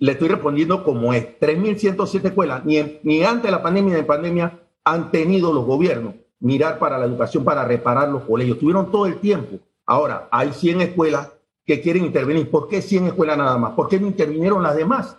le 0.00 0.12
estoy 0.12 0.28
respondiendo 0.28 0.82
como 0.82 1.12
es. 1.12 1.38
3.107 1.40 2.24
escuelas, 2.26 2.64
ni, 2.64 3.00
ni 3.02 3.22
antes 3.22 3.44
de 3.44 3.50
la 3.50 3.62
pandemia 3.62 3.90
ni 3.90 3.96
de 3.96 4.06
pandemia 4.06 4.60
han 4.84 5.10
tenido 5.10 5.52
los 5.52 5.64
gobiernos 5.64 6.14
mirar 6.40 6.78
para 6.78 6.98
la 6.98 7.06
educación, 7.06 7.44
para 7.44 7.64
reparar 7.64 8.08
los 8.08 8.22
colegios. 8.22 8.58
Tuvieron 8.58 8.90
todo 8.90 9.06
el 9.06 9.18
tiempo. 9.18 9.58
Ahora, 9.86 10.28
hay 10.30 10.52
100 10.52 10.80
escuelas 10.82 11.32
que 11.64 11.80
quieren 11.80 12.04
intervenir. 12.04 12.50
¿Por 12.50 12.68
qué 12.68 12.82
100 12.82 13.08
escuelas 13.08 13.38
nada 13.38 13.56
más? 13.56 13.72
¿Por 13.72 13.88
qué 13.88 13.98
no 13.98 14.06
intervinieron 14.06 14.62
las 14.62 14.76
demás? 14.76 15.16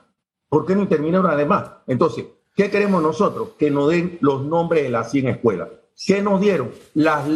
¿Por 0.49 0.65
qué 0.65 0.75
no 0.75 0.81
intervinieron 0.81 1.25
las 1.25 1.37
demás? 1.37 1.71
Entonces, 1.87 2.25
¿qué 2.55 2.69
queremos 2.69 3.01
nosotros? 3.01 3.49
Que 3.57 3.69
nos 3.69 3.89
den 3.89 4.17
los 4.21 4.43
nombres 4.45 4.83
de 4.83 4.89
las 4.89 5.11
100 5.11 5.27
escuelas. 5.27 5.69
¿Qué 6.05 6.21
nos 6.21 6.41
dieron? 6.41 6.71
Las, 6.93 7.27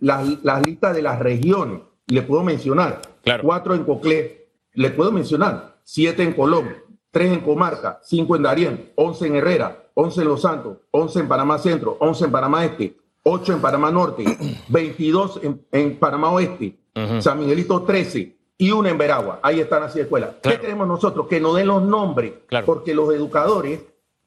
las, 0.00 0.66
listas 0.66 0.94
de 0.94 1.02
las 1.02 1.18
regiones. 1.18 1.80
Le 2.06 2.22
puedo 2.22 2.42
mencionar. 2.42 3.00
Cuatro 3.42 3.74
en 3.74 3.84
Coclé. 3.84 4.48
Le 4.74 4.90
puedo 4.90 5.12
mencionar 5.12 5.78
siete 5.90 6.22
en 6.22 6.34
Colón, 6.34 6.68
tres 7.10 7.32
en 7.32 7.40
Comarca, 7.40 7.98
cinco 8.02 8.36
en 8.36 8.42
Darién, 8.42 8.92
once 8.94 9.26
en 9.26 9.36
Herrera, 9.36 9.86
once 9.94 10.20
en 10.20 10.28
Los 10.28 10.42
Santos, 10.42 10.76
once 10.90 11.18
en 11.18 11.26
Panamá 11.26 11.58
Centro, 11.58 11.96
once 11.98 12.26
en 12.26 12.30
Panamá 12.30 12.66
Este, 12.66 12.94
ocho 13.22 13.54
en 13.54 13.60
Panamá 13.62 13.90
Norte, 13.90 14.22
22 14.68 15.40
en, 15.72 15.96
Panamá 15.96 16.30
Oeste, 16.30 16.76
San 17.20 17.40
Miguelito 17.40 17.82
13 17.84 18.36
y 18.58 18.70
una 18.70 18.90
en 18.90 18.98
Veragua. 18.98 19.40
Ahí 19.42 19.60
están 19.60 19.80
las 19.80 19.96
escuelas. 19.96 20.32
¿Qué 20.42 20.60
queremos 20.60 20.86
nosotros? 20.86 21.26
Que 21.26 21.40
nos 21.40 21.56
den 21.56 21.68
los 21.68 21.82
nombres, 21.82 22.34
porque 22.66 22.94
los 22.94 23.14
educadores 23.14 23.80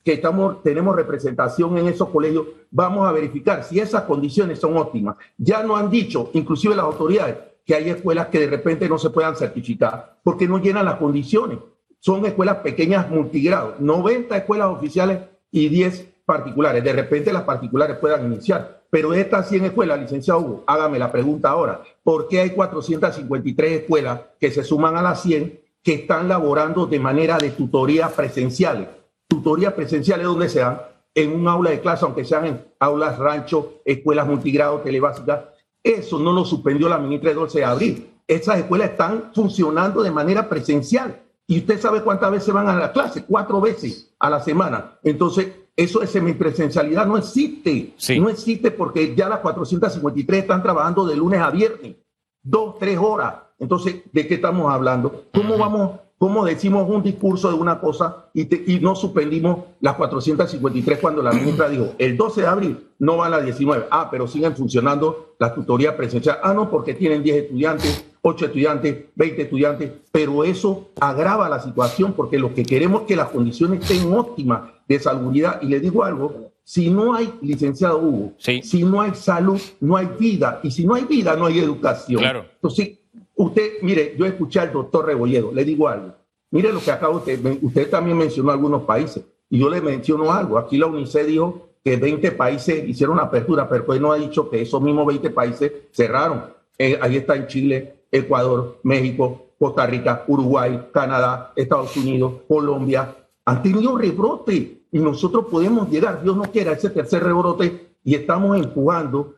que 0.03 0.13
estamos, 0.13 0.63
tenemos 0.63 0.95
representación 0.95 1.77
en 1.77 1.87
esos 1.87 2.09
colegios, 2.09 2.45
vamos 2.71 3.07
a 3.07 3.11
verificar 3.11 3.63
si 3.63 3.79
esas 3.79 4.03
condiciones 4.03 4.59
son 4.59 4.77
óptimas. 4.77 5.15
Ya 5.37 5.63
no 5.63 5.75
han 5.75 5.89
dicho, 5.89 6.29
inclusive 6.33 6.75
las 6.75 6.85
autoridades, 6.85 7.37
que 7.65 7.75
hay 7.75 7.89
escuelas 7.89 8.27
que 8.27 8.39
de 8.39 8.47
repente 8.47 8.89
no 8.89 8.97
se 8.97 9.11
puedan 9.11 9.35
certificar 9.35 10.17
porque 10.23 10.47
no 10.47 10.57
llenan 10.57 10.85
las 10.85 10.95
condiciones. 10.95 11.59
Son 11.99 12.25
escuelas 12.25 12.57
pequeñas 12.57 13.09
multigrados, 13.09 13.79
90 13.79 14.35
escuelas 14.35 14.67
oficiales 14.69 15.19
y 15.51 15.69
10 15.69 16.07
particulares. 16.25 16.83
De 16.83 16.93
repente 16.93 17.31
las 17.31 17.43
particulares 17.43 17.97
puedan 17.97 18.25
iniciar. 18.25 18.81
Pero 18.89 19.13
estas 19.13 19.47
100 19.47 19.65
escuelas, 19.65 19.99
licenciado 19.99 20.41
Hugo, 20.41 20.63
hágame 20.67 20.99
la 20.99 21.11
pregunta 21.11 21.49
ahora. 21.49 21.81
¿Por 22.03 22.27
qué 22.27 22.41
hay 22.41 22.49
453 22.49 23.81
escuelas 23.81 24.19
que 24.39 24.51
se 24.51 24.63
suman 24.63 24.97
a 24.97 25.01
las 25.01 25.21
100 25.21 25.61
que 25.83 25.93
están 25.93 26.27
laborando 26.27 26.85
de 26.85 26.99
manera 26.99 27.37
de 27.37 27.51
tutorías 27.51 28.11
presenciales. 28.11 28.87
Tutorías 29.31 29.71
presenciales 29.71 30.25
donde 30.25 30.49
sean 30.49 30.81
en 31.15 31.33
un 31.33 31.47
aula 31.47 31.69
de 31.69 31.79
clase, 31.79 32.03
aunque 32.03 32.25
sean 32.25 32.45
en 32.47 32.65
aulas 32.81 33.17
rancho, 33.17 33.75
escuelas 33.85 34.27
multigrado, 34.27 34.81
telebásicas. 34.81 35.45
Eso 35.81 36.19
no 36.19 36.33
lo 36.33 36.43
suspendió 36.43 36.89
la 36.89 36.97
ministra 36.97 37.29
de 37.29 37.35
12 37.37 37.59
de 37.59 37.63
abril. 37.63 38.09
Esas 38.27 38.57
escuelas 38.57 38.89
están 38.89 39.31
funcionando 39.33 40.03
de 40.03 40.11
manera 40.11 40.49
presencial. 40.49 41.21
Y 41.47 41.59
usted 41.59 41.79
sabe 41.79 42.01
cuántas 42.01 42.29
veces 42.29 42.53
van 42.53 42.67
a 42.67 42.75
la 42.75 42.91
clase, 42.91 43.23
cuatro 43.23 43.61
veces 43.61 44.13
a 44.19 44.29
la 44.29 44.41
semana. 44.41 44.99
Entonces, 45.01 45.47
eso 45.77 46.01
de 46.01 46.07
semipresencialidad 46.07 47.05
no 47.05 47.17
existe. 47.17 47.93
No 48.19 48.27
existe 48.27 48.69
porque 48.71 49.15
ya 49.15 49.29
las 49.29 49.39
453 49.39 50.41
están 50.41 50.61
trabajando 50.61 51.05
de 51.05 51.15
lunes 51.15 51.39
a 51.39 51.51
viernes, 51.51 51.95
dos, 52.43 52.77
tres 52.79 52.97
horas. 52.97 53.35
Entonces, 53.59 54.01
¿de 54.11 54.27
qué 54.27 54.33
estamos 54.33 54.69
hablando? 54.69 55.23
¿Cómo 55.33 55.57
vamos 55.57 56.01
¿Cómo 56.21 56.45
decimos 56.45 56.87
un 56.87 57.01
discurso 57.01 57.47
de 57.47 57.55
una 57.55 57.79
cosa 57.79 58.27
y, 58.35 58.45
no 58.79 58.95
suspendimos 58.95 59.61
las 59.79 59.95
453 59.95 60.99
cuando 60.99 61.23
la 61.23 61.31
ministra 61.31 61.67
dijo 61.67 61.95
el 61.97 62.15
12 62.15 62.41
de 62.41 62.47
abril 62.47 62.77
no 62.99 63.17
van 63.17 63.31
las 63.31 63.43
19? 63.43 63.87
Ah, 63.89 64.07
pero 64.11 64.27
siguen 64.27 64.55
funcionando 64.55 65.33
las 65.39 65.55
tutorías 65.55 65.95
presenciales. 65.95 66.39
Ah, 66.43 66.53
no, 66.53 66.69
porque 66.69 66.93
tienen 66.93 67.23
10 67.23 67.37
estudiantes, 67.37 68.05
8 68.21 68.45
estudiantes, 68.45 69.05
20 69.15 69.41
estudiantes, 69.41 69.91
pero 70.11 70.43
eso 70.43 70.89
agrava 70.99 71.49
la 71.49 71.59
situación 71.59 72.13
porque 72.13 72.37
lo 72.37 72.53
que 72.53 72.65
queremos 72.65 73.01
es 73.01 73.07
que 73.07 73.15
las 73.15 73.29
condiciones 73.29 73.81
estén 73.81 74.13
óptimas 74.13 74.69
de 74.87 74.99
salubridad. 74.99 75.59
Y 75.63 75.69
le 75.69 75.79
digo 75.79 76.03
algo, 76.03 76.51
si 76.63 76.91
no 76.91 77.15
hay 77.15 77.33
licenciado 77.41 77.97
Hugo, 77.97 78.33
si 78.37 78.83
no 78.83 79.01
hay 79.01 79.15
salud, 79.15 79.59
no 79.79 79.97
hay 79.97 80.07
vida, 80.19 80.59
y 80.61 80.69
si 80.69 80.85
no 80.85 80.93
hay 80.93 81.05
vida, 81.05 81.35
no 81.35 81.47
hay 81.47 81.57
educación. 81.57 82.21
Claro. 82.21 82.45
Entonces, 82.53 83.00
Usted, 83.41 83.81
mire, 83.81 84.13
yo 84.19 84.27
escuché 84.27 84.59
al 84.59 84.71
doctor 84.71 85.03
Rebolledo, 85.03 85.51
le 85.51 85.65
digo 85.65 85.87
algo. 85.87 86.13
Mire 86.51 86.71
lo 86.71 86.79
que 86.79 86.91
acaba 86.91 87.15
usted, 87.15 87.39
usted 87.63 87.89
también 87.89 88.15
mencionó 88.15 88.51
algunos 88.51 88.83
países, 88.83 89.23
y 89.49 89.57
yo 89.57 89.67
le 89.67 89.81
menciono 89.81 90.31
algo. 90.31 90.59
Aquí 90.59 90.77
la 90.77 90.85
UNICEF 90.85 91.25
dijo 91.25 91.69
que 91.83 91.97
20 91.97 92.33
países 92.33 92.87
hicieron 92.87 93.19
apertura, 93.19 93.67
pero 93.67 93.83
pues 93.83 93.99
no 93.99 94.11
ha 94.11 94.17
dicho 94.17 94.47
que 94.47 94.61
esos 94.61 94.79
mismos 94.79 95.07
20 95.07 95.31
países 95.31 95.71
cerraron. 95.91 96.53
Eh, 96.77 96.99
ahí 97.01 97.17
está 97.17 97.47
Chile, 97.47 98.03
Ecuador, 98.11 98.77
México, 98.83 99.47
Costa 99.57 99.87
Rica, 99.87 100.23
Uruguay, 100.27 100.89
Canadá, 100.93 101.51
Estados 101.55 101.97
Unidos, 101.97 102.33
Colombia. 102.47 103.15
Han 103.45 103.63
tenido 103.63 103.97
rebrote 103.97 104.83
y 104.91 104.99
nosotros 104.99 105.45
podemos 105.49 105.89
llegar, 105.89 106.21
Dios 106.21 106.37
no 106.37 106.43
quiera, 106.43 106.73
ese 106.73 106.91
tercer 106.91 107.23
rebrote 107.23 107.87
y 108.03 108.13
estamos 108.13 108.55
empujando 108.55 109.33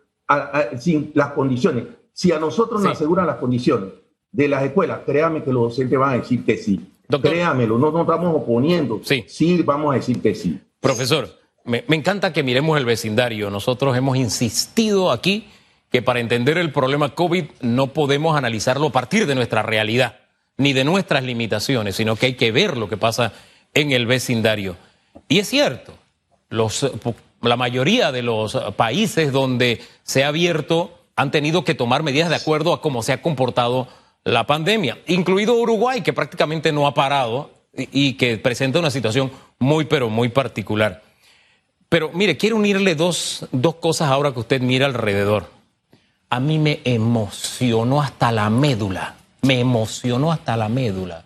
sin 0.77 1.11
las 1.13 1.31
condiciones. 1.31 1.85
Si 2.13 2.31
a 2.31 2.39
nosotros 2.39 2.81
nos 2.81 2.93
aseguran 2.93 3.27
las 3.27 3.37
condiciones 3.37 3.89
de 4.31 4.47
las 4.47 4.63
escuelas, 4.63 4.99
créame 5.05 5.43
que 5.43 5.51
los 5.51 5.63
docentes 5.63 5.99
van 5.99 6.11
a 6.11 6.17
decir 6.17 6.45
que 6.45 6.57
sí. 6.57 6.79
Créamelo, 7.21 7.77
no 7.77 7.91
nos 7.91 8.01
estamos 8.01 8.35
oponiendo. 8.35 9.01
Sí. 9.03 9.25
sí, 9.27 9.61
vamos 9.61 9.93
a 9.93 9.97
decir 9.97 10.21
que 10.21 10.33
sí. 10.33 10.59
Profesor, 10.79 11.29
me, 11.65 11.83
me 11.87 11.95
encanta 11.95 12.33
que 12.33 12.43
miremos 12.43 12.77
el 12.77 12.85
vecindario. 12.85 13.49
Nosotros 13.49 13.95
hemos 13.97 14.17
insistido 14.17 15.11
aquí 15.11 15.47
que 15.91 16.01
para 16.01 16.19
entender 16.19 16.57
el 16.57 16.71
problema 16.71 17.13
COVID 17.13 17.45
no 17.61 17.93
podemos 17.93 18.35
analizarlo 18.35 18.87
a 18.87 18.91
partir 18.91 19.27
de 19.27 19.35
nuestra 19.35 19.61
realidad, 19.61 20.21
ni 20.57 20.73
de 20.73 20.83
nuestras 20.83 21.23
limitaciones, 21.23 21.95
sino 21.95 22.15
que 22.15 22.27
hay 22.27 22.33
que 22.33 22.51
ver 22.51 22.77
lo 22.77 22.89
que 22.89 22.97
pasa 22.97 23.31
en 23.75 23.91
el 23.91 24.07
vecindario. 24.07 24.75
Y 25.27 25.39
es 25.39 25.49
cierto, 25.49 25.93
los, 26.49 26.89
la 27.41 27.57
mayoría 27.57 28.11
de 28.11 28.23
los 28.23 28.55
países 28.75 29.31
donde 29.31 29.81
se 30.01 30.23
ha 30.23 30.29
abierto 30.29 31.02
han 31.15 31.31
tenido 31.31 31.63
que 31.63 31.75
tomar 31.75 32.03
medidas 32.03 32.29
de 32.29 32.35
acuerdo 32.35 32.73
a 32.73 32.81
cómo 32.81 33.03
se 33.03 33.13
ha 33.13 33.21
comportado 33.21 33.87
la 34.23 34.47
pandemia, 34.47 34.99
incluido 35.07 35.55
Uruguay, 35.55 36.01
que 36.01 36.13
prácticamente 36.13 36.71
no 36.71 36.87
ha 36.87 36.93
parado 36.93 37.51
y, 37.75 38.13
que 38.13 38.37
presenta 38.37 38.79
una 38.79 38.91
situación 38.91 39.31
muy, 39.59 39.85
pero 39.85 40.09
muy 40.09 40.29
particular. 40.29 41.03
Pero 41.89 42.11
mire, 42.13 42.37
quiero 42.37 42.55
unirle 42.55 42.95
dos, 42.95 43.47
dos 43.51 43.75
cosas 43.75 44.09
ahora 44.09 44.31
que 44.31 44.39
usted 44.39 44.61
mira 44.61 44.85
alrededor. 44.85 45.51
A 46.29 46.39
mí 46.39 46.57
me 46.57 46.79
emocionó 46.83 48.01
hasta 48.01 48.31
la 48.31 48.49
médula, 48.49 49.15
me 49.41 49.59
emocionó 49.59 50.31
hasta 50.31 50.57
la 50.57 50.69
médula 50.69 51.25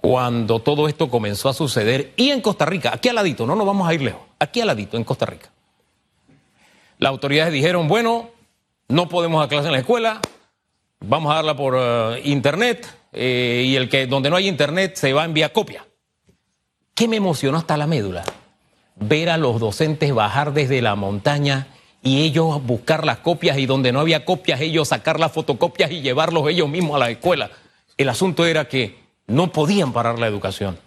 cuando 0.00 0.60
todo 0.60 0.88
esto 0.88 1.10
comenzó 1.10 1.48
a 1.48 1.54
suceder 1.54 2.12
y 2.16 2.30
en 2.30 2.40
Costa 2.40 2.64
Rica, 2.64 2.92
aquí 2.94 3.08
al 3.08 3.16
ladito, 3.16 3.46
no 3.46 3.56
nos 3.56 3.66
vamos 3.66 3.88
a 3.88 3.94
ir 3.94 4.02
lejos, 4.02 4.22
aquí 4.38 4.60
al 4.60 4.68
ladito, 4.68 4.96
en 4.96 5.04
Costa 5.04 5.26
Rica. 5.26 5.50
Las 6.98 7.10
autoridades 7.10 7.52
dijeron, 7.52 7.88
bueno, 7.88 8.30
no 8.88 9.08
podemos 9.08 9.40
dar 9.40 9.48
clase 9.48 9.66
en 9.66 9.72
la 9.72 9.78
escuela, 9.78 10.20
vamos 11.00 11.30
a 11.30 11.36
darla 11.36 11.56
por 11.56 11.76
eh, 11.78 12.22
internet 12.24 12.86
eh, 13.12 13.64
y 13.66 13.76
el 13.76 13.88
que 13.88 14.06
donde 14.06 14.30
no 14.30 14.36
hay 14.36 14.48
internet 14.48 14.96
se 14.96 15.12
va 15.12 15.22
a 15.22 15.26
enviar 15.26 15.52
copia. 15.52 15.86
¿Qué 16.94 17.06
me 17.06 17.16
emocionó 17.16 17.58
hasta 17.58 17.76
la 17.76 17.86
médula? 17.86 18.24
Ver 18.96 19.30
a 19.30 19.36
los 19.36 19.60
docentes 19.60 20.12
bajar 20.12 20.52
desde 20.52 20.82
la 20.82 20.96
montaña 20.96 21.68
y 22.02 22.22
ellos 22.22 22.64
buscar 22.64 23.04
las 23.04 23.18
copias 23.18 23.58
y 23.58 23.66
donde 23.66 23.92
no 23.92 24.00
había 24.00 24.24
copias 24.24 24.60
ellos 24.60 24.88
sacar 24.88 25.20
las 25.20 25.32
fotocopias 25.32 25.90
y 25.90 26.00
llevarlos 26.00 26.48
ellos 26.48 26.68
mismos 26.68 26.96
a 26.96 27.00
la 27.00 27.10
escuela. 27.10 27.50
El 27.96 28.08
asunto 28.08 28.46
era 28.46 28.68
que 28.68 28.98
no 29.26 29.52
podían 29.52 29.92
parar 29.92 30.18
la 30.18 30.26
educación. 30.26 30.78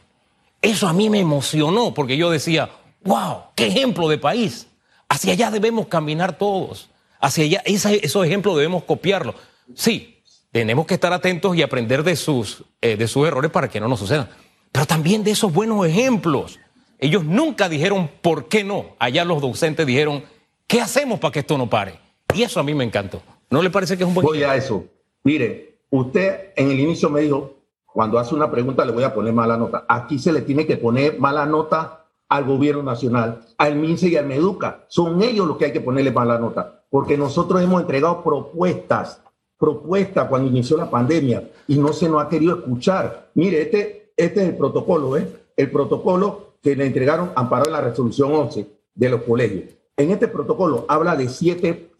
Eso 0.61 0.87
a 0.87 0.93
mí 0.93 1.09
me 1.09 1.19
emocionó 1.19 1.93
porque 1.93 2.17
yo 2.17 2.29
decía, 2.29 2.69
wow, 3.03 3.43
qué 3.55 3.67
ejemplo 3.67 4.07
de 4.09 4.17
país. 4.17 4.67
Hacia 5.07 5.33
allá 5.33 5.51
debemos 5.51 5.87
caminar 5.87 6.37
todos. 6.37 6.90
Hacia 7.21 7.43
allá, 7.43 7.61
esos 7.65 8.25
ejemplos 8.25 8.55
debemos 8.55 8.83
copiarlos. 8.83 9.35
Sí, 9.75 10.21
tenemos 10.51 10.87
que 10.87 10.95
estar 10.95 11.13
atentos 11.13 11.55
y 11.55 11.61
aprender 11.61 12.03
de 12.03 12.15
sus, 12.15 12.65
eh, 12.81 12.97
de 12.97 13.07
sus 13.07 13.27
errores 13.27 13.51
para 13.51 13.69
que 13.69 13.79
no 13.79 13.87
nos 13.87 13.99
sucedan. 13.99 14.27
Pero 14.71 14.87
también 14.87 15.23
de 15.23 15.31
esos 15.31 15.53
buenos 15.53 15.85
ejemplos. 15.85 16.59
Ellos 16.97 17.23
nunca 17.23 17.69
dijeron 17.69 18.09
por 18.21 18.47
qué 18.47 18.63
no. 18.63 18.95
Allá 18.97 19.23
los 19.23 19.39
docentes 19.39 19.85
dijeron, 19.85 20.23
¿qué 20.65 20.81
hacemos 20.81 21.19
para 21.19 21.31
que 21.31 21.39
esto 21.39 21.57
no 21.57 21.69
pare? 21.69 21.99
Y 22.33 22.41
eso 22.41 22.59
a 22.59 22.63
mí 22.63 22.73
me 22.73 22.83
encantó. 22.83 23.21
¿No 23.51 23.61
le 23.61 23.69
parece 23.69 23.97
que 23.97 24.03
es 24.03 24.07
un 24.07 24.15
buen 24.15 24.25
Voy 24.25 24.41
a 24.43 24.55
eso. 24.55 24.85
Mire, 25.23 25.81
usted 25.91 26.53
en 26.55 26.71
el 26.71 26.79
inicio 26.79 27.09
me 27.09 27.21
dijo, 27.21 27.57
cuando 27.85 28.17
hace 28.17 28.33
una 28.33 28.49
pregunta 28.49 28.83
le 28.83 28.93
voy 28.93 29.03
a 29.03 29.13
poner 29.13 29.33
mala 29.33 29.57
nota. 29.57 29.85
Aquí 29.87 30.17
se 30.17 30.33
le 30.33 30.41
tiene 30.41 30.65
que 30.65 30.77
poner 30.77 31.19
mala 31.19 31.45
nota 31.45 32.07
al 32.29 32.45
gobierno 32.45 32.81
nacional, 32.81 33.45
al 33.57 33.75
MINSE 33.75 34.07
y 34.07 34.15
al 34.15 34.25
MEDUCA. 34.25 34.85
Son 34.87 35.21
ellos 35.21 35.47
los 35.47 35.57
que 35.57 35.65
hay 35.65 35.73
que 35.73 35.81
ponerle 35.81 36.11
mala 36.11 36.39
nota 36.39 36.80
porque 36.91 37.17
nosotros 37.17 37.63
hemos 37.63 37.81
entregado 37.81 38.21
propuestas, 38.21 39.21
propuestas 39.57 40.27
cuando 40.27 40.49
inició 40.49 40.75
la 40.75 40.91
pandemia 40.91 41.49
y 41.67 41.77
no 41.77 41.93
se 41.93 42.09
nos 42.09 42.21
ha 42.21 42.27
querido 42.27 42.57
escuchar. 42.57 43.31
Mire, 43.33 43.61
este, 43.61 44.11
este 44.17 44.43
es 44.43 44.49
el 44.49 44.57
protocolo, 44.57 45.15
¿eh? 45.15 45.25
El 45.55 45.71
protocolo 45.71 46.55
que 46.61 46.75
le 46.75 46.85
entregaron 46.85 47.31
amparado 47.33 47.69
en 47.69 47.73
la 47.73 47.81
resolución 47.81 48.33
11 48.33 48.67
de 48.93 49.09
los 49.09 49.21
colegios. 49.23 49.73
En 49.95 50.11
este 50.11 50.27
protocolo 50.27 50.85
habla 50.89 51.15
de 51.15 51.29
siete 51.29 51.91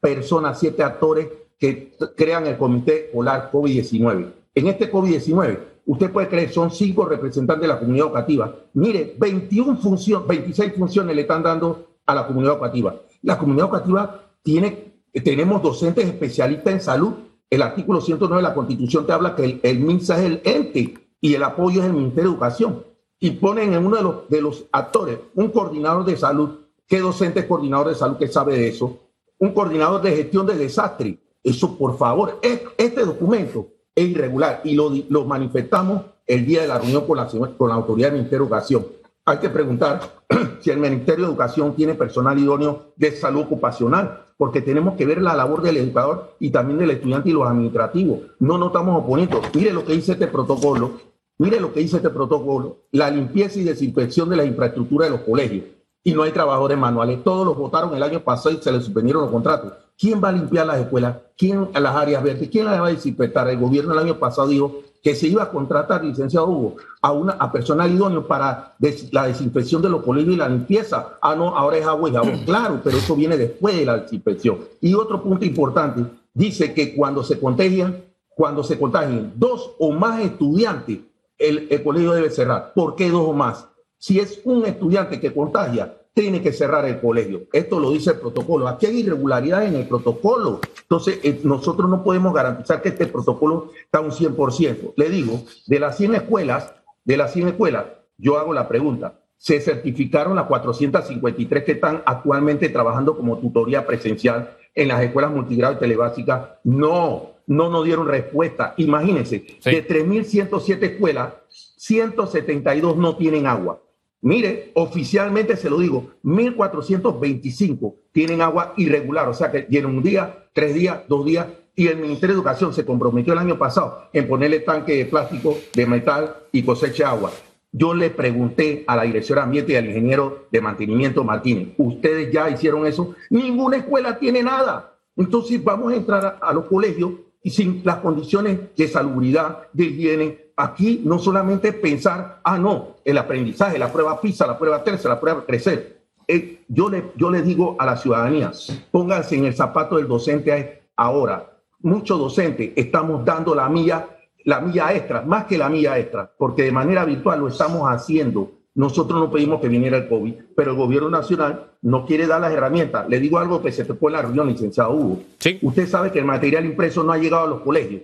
personas, 0.00 0.58
siete 0.58 0.82
actores 0.82 1.28
que 1.58 1.92
crean 2.16 2.46
el 2.46 2.56
Comité 2.56 3.10
Polar 3.12 3.50
COVID-19. 3.52 4.32
En 4.54 4.66
este 4.66 4.90
COVID-19, 4.90 5.58
usted 5.84 6.10
puede 6.10 6.28
creer, 6.28 6.50
son 6.50 6.70
cinco 6.70 7.04
representantes 7.04 7.62
de 7.62 7.68
la 7.68 7.78
comunidad 7.78 8.06
educativa. 8.06 8.56
Mire, 8.72 9.14
21 9.18 9.76
funciones, 9.76 10.26
26 10.26 10.72
funciones 10.74 11.14
le 11.14 11.22
están 11.22 11.42
dando 11.42 11.86
a 12.06 12.14
la 12.14 12.26
comunidad 12.26 12.54
educativa. 12.54 12.94
La 13.22 13.38
comunidad 13.38 13.66
educativa 13.66 14.32
tiene, 14.42 14.94
tenemos 15.24 15.62
docentes 15.62 16.06
especialistas 16.06 16.72
en 16.72 16.80
salud. 16.80 17.12
El 17.48 17.62
artículo 17.62 18.00
109 18.00 18.42
de 18.42 18.48
la 18.48 18.54
Constitución 18.54 19.06
te 19.06 19.12
habla 19.12 19.36
que 19.36 19.44
el, 19.44 19.60
el 19.62 19.78
MINSA 19.78 20.18
es 20.18 20.24
el 20.24 20.40
ente 20.44 20.94
y 21.20 21.34
el 21.34 21.42
apoyo 21.44 21.80
es 21.80 21.86
el 21.86 21.92
Ministerio 21.92 22.30
de 22.30 22.34
Educación. 22.34 22.84
Y 23.20 23.30
ponen 23.32 23.72
en 23.72 23.86
uno 23.86 23.96
de 23.96 24.02
los, 24.02 24.28
de 24.28 24.42
los 24.42 24.64
actores 24.72 25.18
un 25.34 25.50
coordinador 25.50 26.04
de 26.04 26.16
salud. 26.16 26.50
¿Qué 26.86 26.98
docente 26.98 27.40
es 27.40 27.46
coordinador 27.46 27.88
de 27.88 27.94
salud 27.94 28.16
que 28.16 28.26
sabe 28.26 28.56
de 28.56 28.68
eso? 28.68 28.98
Un 29.38 29.52
coordinador 29.52 30.02
de 30.02 30.16
gestión 30.16 30.44
de 30.46 30.56
desastre. 30.56 31.18
Eso, 31.42 31.76
por 31.78 31.96
favor, 31.96 32.40
este 32.42 33.04
documento 33.04 33.68
es 33.94 34.08
irregular 34.08 34.60
y 34.64 34.74
lo, 34.74 34.90
lo 35.08 35.24
manifestamos 35.24 36.02
el 36.26 36.46
día 36.46 36.62
de 36.62 36.68
la 36.68 36.78
reunión 36.78 37.06
con 37.06 37.16
la, 37.16 37.28
con 37.28 37.68
la 37.68 37.74
autoridad 37.74 38.08
del 38.08 38.18
Ministerio 38.18 38.40
de 38.40 38.46
Educación 38.46 39.01
hay 39.24 39.38
que 39.38 39.50
preguntar 39.50 40.00
si 40.60 40.70
el 40.70 40.78
Ministerio 40.78 41.24
de 41.24 41.30
Educación 41.30 41.74
tiene 41.74 41.94
personal 41.94 42.38
idóneo 42.38 42.92
de 42.96 43.12
salud 43.12 43.42
ocupacional, 43.42 44.26
porque 44.36 44.60
tenemos 44.60 44.94
que 44.96 45.06
ver 45.06 45.22
la 45.22 45.36
labor 45.36 45.62
del 45.62 45.76
educador 45.76 46.34
y 46.40 46.50
también 46.50 46.78
del 46.78 46.90
estudiante 46.90 47.28
y 47.28 47.32
los 47.32 47.46
administrativos. 47.46 48.20
No 48.40 48.58
nos 48.58 48.68
estamos 48.68 49.02
oponiendo. 49.02 49.40
Mire 49.54 49.72
lo 49.72 49.84
que 49.84 49.92
dice 49.92 50.12
este 50.12 50.26
protocolo. 50.26 50.92
Mire 51.38 51.60
lo 51.60 51.72
que 51.72 51.80
dice 51.80 51.98
este 51.98 52.10
protocolo. 52.10 52.78
La 52.90 53.10
limpieza 53.10 53.60
y 53.60 53.64
desinfección 53.64 54.28
de 54.28 54.36
la 54.36 54.44
infraestructura 54.44 55.06
de 55.06 55.12
los 55.12 55.20
colegios. 55.20 55.66
Y 56.02 56.12
no 56.12 56.24
hay 56.24 56.32
trabajadores 56.32 56.76
manuales. 56.76 57.22
Todos 57.22 57.46
los 57.46 57.56
votaron 57.56 57.94
el 57.94 58.02
año 58.02 58.20
pasado 58.20 58.56
y 58.56 58.60
se 58.60 58.72
les 58.72 58.84
suspendieron 58.84 59.22
los 59.22 59.30
contratos. 59.30 59.74
¿Quién 59.96 60.22
va 60.22 60.30
a 60.30 60.32
limpiar 60.32 60.66
las 60.66 60.80
escuelas? 60.80 61.18
¿Quién 61.36 61.68
las 61.72 61.94
áreas 61.94 62.24
verdes? 62.24 62.48
¿Quién 62.48 62.64
las 62.64 62.80
va 62.80 62.88
a 62.88 62.90
desinfectar? 62.90 63.48
El 63.48 63.58
gobierno 63.58 63.92
el 63.92 64.00
año 64.00 64.18
pasado 64.18 64.48
dijo 64.48 64.82
que 65.02 65.16
se 65.16 65.26
iba 65.26 65.42
a 65.42 65.50
contratar, 65.50 66.04
licenciado 66.04 66.46
Hugo, 66.46 66.76
a, 67.00 67.10
una, 67.12 67.32
a 67.32 67.50
personal 67.50 67.90
idóneo 67.90 68.26
para 68.26 68.76
la 69.10 69.26
desinfección 69.26 69.82
de 69.82 69.88
los 69.88 70.02
colegios 70.02 70.34
y 70.34 70.38
la 70.38 70.48
limpieza. 70.48 71.18
Ah, 71.20 71.34
no, 71.34 71.56
ahora 71.56 71.76
es 71.76 71.86
agua 71.86 72.08
y 72.08 72.12
jabón. 72.12 72.40
Claro, 72.46 72.80
pero 72.84 72.98
eso 72.98 73.16
viene 73.16 73.36
después 73.36 73.76
de 73.76 73.84
la 73.84 73.98
desinfección. 73.98 74.58
Y 74.80 74.94
otro 74.94 75.22
punto 75.22 75.44
importante, 75.44 76.04
dice 76.32 76.72
que 76.72 76.94
cuando 76.94 77.24
se 77.24 77.40
contagian, 77.40 78.04
cuando 78.34 78.62
se 78.62 78.78
contagien 78.78 79.32
dos 79.34 79.74
o 79.78 79.90
más 79.90 80.20
estudiantes, 80.20 81.00
el, 81.36 81.66
el 81.70 81.82
colegio 81.82 82.12
debe 82.12 82.30
cerrar. 82.30 82.72
¿Por 82.72 82.94
qué 82.94 83.10
dos 83.10 83.28
o 83.28 83.32
más? 83.32 83.66
Si 83.98 84.20
es 84.20 84.40
un 84.44 84.64
estudiante 84.66 85.18
que 85.18 85.34
contagia, 85.34 85.96
tiene 86.14 86.42
que 86.42 86.52
cerrar 86.52 86.84
el 86.86 87.00
colegio. 87.00 87.42
Esto 87.52 87.80
lo 87.80 87.90
dice 87.90 88.10
el 88.10 88.18
protocolo. 88.18 88.68
Aquí 88.68 88.86
hay 88.86 89.00
irregularidades 89.00 89.70
en 89.70 89.76
el 89.76 89.88
protocolo. 89.88 90.60
Entonces, 90.82 91.20
eh, 91.22 91.40
nosotros 91.42 91.88
no 91.88 92.04
podemos 92.04 92.34
garantizar 92.34 92.82
que 92.82 92.90
este 92.90 93.06
protocolo 93.06 93.72
está 93.84 94.00
un 94.00 94.10
100%. 94.10 94.92
Le 94.96 95.08
digo, 95.08 95.42
de 95.66 95.80
las 95.80 95.96
100 95.96 96.16
escuelas, 96.16 96.74
de 97.04 97.16
las 97.16 97.32
100 97.32 97.48
escuelas, 97.48 97.86
yo 98.18 98.38
hago 98.38 98.52
la 98.52 98.68
pregunta. 98.68 99.20
¿Se 99.38 99.60
certificaron 99.60 100.36
las 100.36 100.46
453 100.46 101.64
que 101.64 101.72
están 101.72 102.02
actualmente 102.06 102.68
trabajando 102.68 103.16
como 103.16 103.38
tutoría 103.38 103.86
presencial 103.86 104.56
en 104.74 104.88
las 104.88 105.02
escuelas 105.02 105.32
multigrado 105.32 105.74
y 105.74 105.78
telebásicas? 105.78 106.50
No, 106.62 107.30
no 107.46 107.70
nos 107.70 107.84
dieron 107.84 108.06
respuesta. 108.06 108.74
Imagínense, 108.76 109.44
de 109.64 109.88
3.107 109.88 110.82
escuelas, 110.82 111.32
172 111.48 112.96
no 112.96 113.16
tienen 113.16 113.46
agua. 113.46 113.80
Mire, 114.22 114.70
oficialmente 114.74 115.56
se 115.56 115.68
lo 115.68 115.80
digo, 115.80 116.12
1.425 116.22 117.94
tienen 118.12 118.40
agua 118.40 118.72
irregular, 118.76 119.28
o 119.28 119.34
sea 119.34 119.50
que 119.50 119.62
tienen 119.62 119.90
un 119.90 120.02
día, 120.02 120.46
tres 120.52 120.74
días, 120.74 121.00
dos 121.08 121.26
días, 121.26 121.48
y 121.74 121.88
el 121.88 121.96
Ministerio 121.96 122.36
de 122.36 122.40
Educación 122.40 122.72
se 122.72 122.84
comprometió 122.84 123.32
el 123.32 123.40
año 123.40 123.58
pasado 123.58 124.08
en 124.12 124.28
ponerle 124.28 124.60
tanque 124.60 124.94
de 124.96 125.06
plástico, 125.06 125.58
de 125.74 125.86
metal 125.86 126.36
y 126.52 126.62
cosecha 126.62 127.10
agua. 127.10 127.32
Yo 127.72 127.94
le 127.94 128.10
pregunté 128.10 128.84
a 128.86 128.94
la 128.94 129.02
dirección 129.02 129.36
de 129.36 129.42
ambiente 129.42 129.72
y 129.72 129.76
al 129.76 129.86
ingeniero 129.86 130.46
de 130.52 130.60
mantenimiento 130.60 131.24
Martínez, 131.24 131.70
¿ustedes 131.78 132.32
ya 132.32 132.48
hicieron 132.48 132.86
eso? 132.86 133.16
Ninguna 133.28 133.78
escuela 133.78 134.18
tiene 134.18 134.42
nada. 134.44 134.94
Entonces 135.16 135.62
vamos 135.64 135.92
a 135.92 135.96
entrar 135.96 136.38
a 136.40 136.52
los 136.52 136.66
colegios 136.66 137.12
y 137.42 137.50
sin 137.50 137.82
las 137.84 137.96
condiciones 137.96 138.74
de 138.76 138.88
salubridad, 138.88 139.68
de 139.72 139.84
higiene, 139.84 140.38
aquí 140.56 141.02
no 141.04 141.18
solamente 141.18 141.72
pensar, 141.72 142.40
ah, 142.44 142.58
no, 142.58 142.96
el 143.04 143.18
aprendizaje, 143.18 143.78
la 143.78 143.92
prueba 143.92 144.20
PISA, 144.20 144.46
la 144.46 144.58
prueba 144.58 144.84
TERCE, 144.84 145.08
la 145.08 145.20
prueba 145.20 145.44
crecer. 145.44 146.02
Eh, 146.28 146.62
yo, 146.68 146.88
le, 146.88 147.12
yo 147.16 147.30
le 147.30 147.42
digo 147.42 147.76
a 147.78 147.86
la 147.86 147.96
ciudadanía, 147.96 148.52
pónganse 148.90 149.36
en 149.36 149.46
el 149.46 149.54
zapato 149.54 149.96
del 149.96 150.06
docente 150.06 150.82
ahora. 150.96 151.58
Muchos 151.80 152.18
docentes 152.18 152.72
estamos 152.76 153.24
dando 153.24 153.54
la 153.54 153.68
milla, 153.68 154.06
la 154.44 154.60
milla 154.60 154.94
extra, 154.94 155.22
más 155.22 155.46
que 155.46 155.58
la 155.58 155.68
milla 155.68 155.98
extra, 155.98 156.30
porque 156.38 156.62
de 156.62 156.72
manera 156.72 157.04
virtual 157.04 157.40
lo 157.40 157.48
estamos 157.48 157.88
haciendo. 157.88 158.52
Nosotros 158.74 159.20
no 159.20 159.30
pedimos 159.30 159.60
que 159.60 159.68
viniera 159.68 159.98
el 159.98 160.08
COVID, 160.08 160.34
pero 160.56 160.70
el 160.70 160.76
gobierno 160.76 161.10
nacional 161.10 161.72
no 161.82 162.06
quiere 162.06 162.26
dar 162.26 162.40
las 162.40 162.52
herramientas. 162.52 163.08
Le 163.08 163.20
digo 163.20 163.38
algo 163.38 163.62
que 163.62 163.70
se 163.70 163.84
te 163.84 163.94
fue 163.94 164.10
en 164.10 164.16
la 164.16 164.22
reunión, 164.22 164.48
licenciado 164.48 164.92
Hugo. 164.92 165.22
Usted 165.60 165.88
sabe 165.88 166.10
que 166.10 166.18
el 166.18 166.24
material 166.24 166.64
impreso 166.64 167.02
no 167.02 167.12
ha 167.12 167.18
llegado 167.18 167.44
a 167.44 167.48
los 167.48 167.60
colegios 167.60 168.02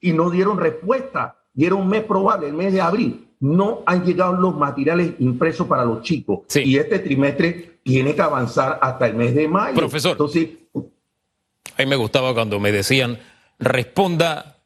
y 0.00 0.12
no 0.12 0.30
dieron 0.30 0.58
respuesta 0.58 1.38
era 1.66 1.74
un 1.74 1.88
mes 1.88 2.04
probable, 2.04 2.46
el 2.46 2.54
mes 2.54 2.72
de 2.72 2.80
abril, 2.80 3.28
no 3.40 3.82
han 3.86 4.04
llegado 4.04 4.32
los 4.34 4.56
materiales 4.56 5.12
impresos 5.18 5.66
para 5.66 5.84
los 5.84 6.02
chicos. 6.02 6.40
Y 6.54 6.76
este 6.76 6.98
trimestre 6.98 7.80
tiene 7.82 8.14
que 8.14 8.22
avanzar 8.22 8.78
hasta 8.80 9.06
el 9.06 9.14
mes 9.14 9.34
de 9.34 9.48
mayo. 9.48 9.76
Profesor, 9.76 10.12
Entonces, 10.12 10.48
a 10.74 11.82
mí 11.82 11.86
me 11.86 11.96
gustaba 11.96 12.34
cuando 12.34 12.58
me 12.60 12.72
decían, 12.72 13.18
responda 13.58 14.58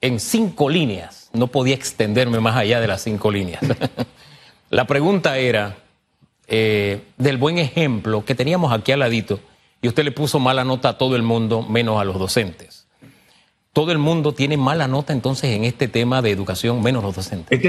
en 0.00 0.20
cinco 0.20 0.68
líneas. 0.68 1.30
No 1.32 1.48
podía 1.48 1.74
extenderme 1.74 2.40
más 2.40 2.56
allá 2.56 2.80
de 2.80 2.86
las 2.86 3.02
cinco 3.02 3.30
líneas. 3.30 3.62
La 4.70 4.86
pregunta 4.86 5.36
era 5.36 5.76
eh, 6.46 7.02
del 7.18 7.36
buen 7.36 7.58
ejemplo 7.58 8.24
que 8.24 8.34
teníamos 8.34 8.72
aquí 8.72 8.92
al 8.92 9.00
ladito, 9.00 9.38
y 9.82 9.88
usted 9.88 10.04
le 10.04 10.12
puso 10.12 10.38
mala 10.38 10.64
nota 10.64 10.90
a 10.90 10.98
todo 10.98 11.16
el 11.16 11.22
mundo, 11.22 11.62
menos 11.62 12.00
a 12.00 12.04
los 12.04 12.18
docentes 12.18 12.80
todo 13.72 13.92
el 13.92 13.98
mundo 13.98 14.32
tiene 14.32 14.56
mala 14.56 14.88
nota 14.88 15.12
entonces 15.12 15.50
en 15.50 15.64
este 15.64 15.88
tema 15.88 16.22
de 16.22 16.30
educación, 16.30 16.82
menos 16.82 17.02
los 17.02 17.14
docentes. 17.14 17.48
Es 17.50 17.60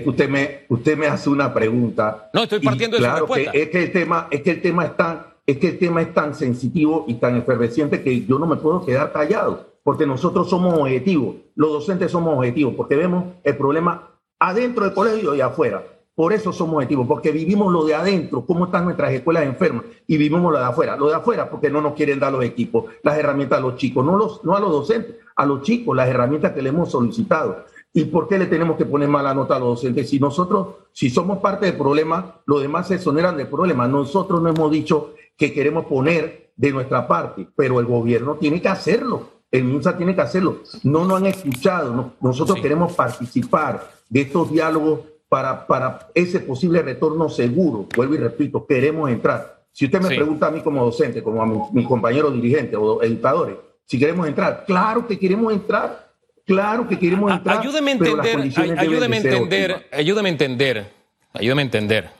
que, 0.00 0.08
usted, 0.08 0.28
me, 0.28 0.60
usted 0.68 0.96
me 0.96 1.06
hace 1.06 1.28
una 1.28 1.52
pregunta. 1.52 2.30
No, 2.32 2.44
estoy 2.44 2.60
partiendo 2.60 2.96
de 2.96 3.02
claro 3.02 3.26
respuesta. 3.26 3.50
es 3.52 3.68
que 3.68 3.82
el 3.82 3.92
tema, 3.92 4.28
es 4.30 4.42
que 4.42 4.50
el 4.52 4.62
tema 4.62 4.84
es 4.86 4.96
tan, 4.96 5.26
es 5.46 5.58
que 5.58 5.68
el 5.68 5.78
tema 5.78 6.02
es 6.02 6.14
tan 6.14 6.34
sensitivo 6.34 7.04
y 7.08 7.14
tan 7.14 7.36
efervesciente 7.36 8.02
que 8.02 8.24
yo 8.24 8.38
no 8.38 8.46
me 8.46 8.56
puedo 8.56 8.86
quedar 8.86 9.12
callado, 9.12 9.72
porque 9.82 10.06
nosotros 10.06 10.48
somos 10.48 10.74
objetivos, 10.74 11.36
los 11.56 11.72
docentes 11.72 12.10
somos 12.10 12.38
objetivos, 12.38 12.74
porque 12.76 12.96
vemos 12.96 13.24
el 13.42 13.56
problema 13.56 14.11
adentro 14.42 14.84
del 14.84 14.92
colegio 14.92 15.34
y 15.36 15.40
afuera. 15.40 15.84
Por 16.14 16.32
eso 16.32 16.52
somos 16.52 16.74
objetivos, 16.74 17.06
porque 17.06 17.30
vivimos 17.30 17.72
lo 17.72 17.84
de 17.84 17.94
adentro, 17.94 18.44
cómo 18.44 18.66
están 18.66 18.84
nuestras 18.84 19.12
escuelas 19.12 19.44
enfermas, 19.44 19.84
y 20.06 20.16
vivimos 20.16 20.52
lo 20.52 20.58
de 20.58 20.64
afuera. 20.64 20.96
Lo 20.96 21.08
de 21.08 21.14
afuera, 21.14 21.48
porque 21.48 21.70
no 21.70 21.80
nos 21.80 21.94
quieren 21.94 22.18
dar 22.18 22.32
los 22.32 22.44
equipos, 22.44 22.86
las 23.02 23.16
herramientas 23.16 23.60
a 23.60 23.62
los 23.62 23.76
chicos, 23.76 24.04
no, 24.04 24.16
los, 24.16 24.44
no 24.44 24.56
a 24.56 24.60
los 24.60 24.72
docentes, 24.72 25.16
a 25.36 25.46
los 25.46 25.62
chicos, 25.62 25.96
las 25.96 26.08
herramientas 26.08 26.52
que 26.52 26.60
le 26.60 26.70
hemos 26.70 26.90
solicitado. 26.90 27.64
¿Y 27.94 28.06
por 28.06 28.26
qué 28.26 28.36
le 28.36 28.46
tenemos 28.46 28.76
que 28.76 28.84
poner 28.84 29.08
mala 29.08 29.32
nota 29.32 29.56
a 29.56 29.58
los 29.60 29.80
docentes? 29.80 30.10
Si 30.10 30.18
nosotros, 30.18 30.74
si 30.92 31.08
somos 31.08 31.38
parte 31.38 31.66
del 31.66 31.76
problema, 31.76 32.40
los 32.46 32.60
demás 32.60 32.88
se 32.88 32.96
exoneran 32.96 33.36
del 33.36 33.46
problema. 33.46 33.86
Nosotros 33.86 34.42
no 34.42 34.48
hemos 34.48 34.70
dicho 34.72 35.14
que 35.36 35.52
queremos 35.52 35.86
poner 35.86 36.50
de 36.56 36.72
nuestra 36.72 37.06
parte, 37.06 37.46
pero 37.54 37.80
el 37.80 37.86
gobierno 37.86 38.34
tiene 38.34 38.60
que 38.60 38.68
hacerlo. 38.68 39.28
El 39.50 39.64
MINSA 39.64 39.96
tiene 39.96 40.14
que 40.14 40.22
hacerlo. 40.22 40.60
No 40.82 41.04
nos 41.04 41.18
han 41.18 41.26
escuchado. 41.26 42.12
nosotros 42.20 42.58
queremos 42.60 42.94
participar 42.94 44.01
de 44.12 44.20
estos 44.20 44.52
diálogos 44.52 45.00
para, 45.30 45.66
para 45.66 46.10
ese 46.14 46.40
posible 46.40 46.82
retorno 46.82 47.30
seguro. 47.30 47.86
Vuelvo 47.96 48.14
y 48.14 48.18
repito, 48.18 48.66
queremos 48.66 49.10
entrar. 49.10 49.62
Si 49.72 49.86
usted 49.86 50.02
me 50.02 50.08
pregunta 50.08 50.48
a 50.48 50.50
mí 50.50 50.60
como 50.60 50.84
docente, 50.84 51.22
como 51.22 51.42
a 51.42 51.70
mis 51.72 51.86
compañeros 51.88 52.34
dirigentes 52.34 52.78
o 52.78 53.02
educadores, 53.02 53.56
si 53.86 53.98
queremos 53.98 54.28
entrar, 54.28 54.64
claro 54.66 55.08
que 55.08 55.18
queremos 55.18 55.50
entrar, 55.50 56.12
claro 56.44 56.86
que 56.86 56.98
queremos 56.98 57.32
entrar. 57.32 57.60
Ayúdeme 57.60 57.92
a 57.92 57.94
entender, 57.94 58.38
ayúdeme 58.76 59.16
a 59.16 59.20
entender, 59.20 59.86
ayúdeme 59.90 60.28
a 60.28 60.32
entender, 60.32 60.92
ayúdeme 61.32 61.62
a 61.62 61.64
entender 61.64 62.10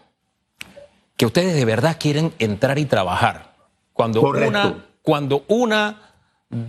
que 1.18 1.26
ustedes 1.26 1.54
de 1.54 1.64
verdad 1.66 1.98
quieren 2.00 2.32
entrar 2.38 2.78
y 2.78 2.86
trabajar. 2.86 3.52
Cuando 3.92 4.22
una, 4.22 4.86
cuando 5.02 5.44
una, 5.46 6.14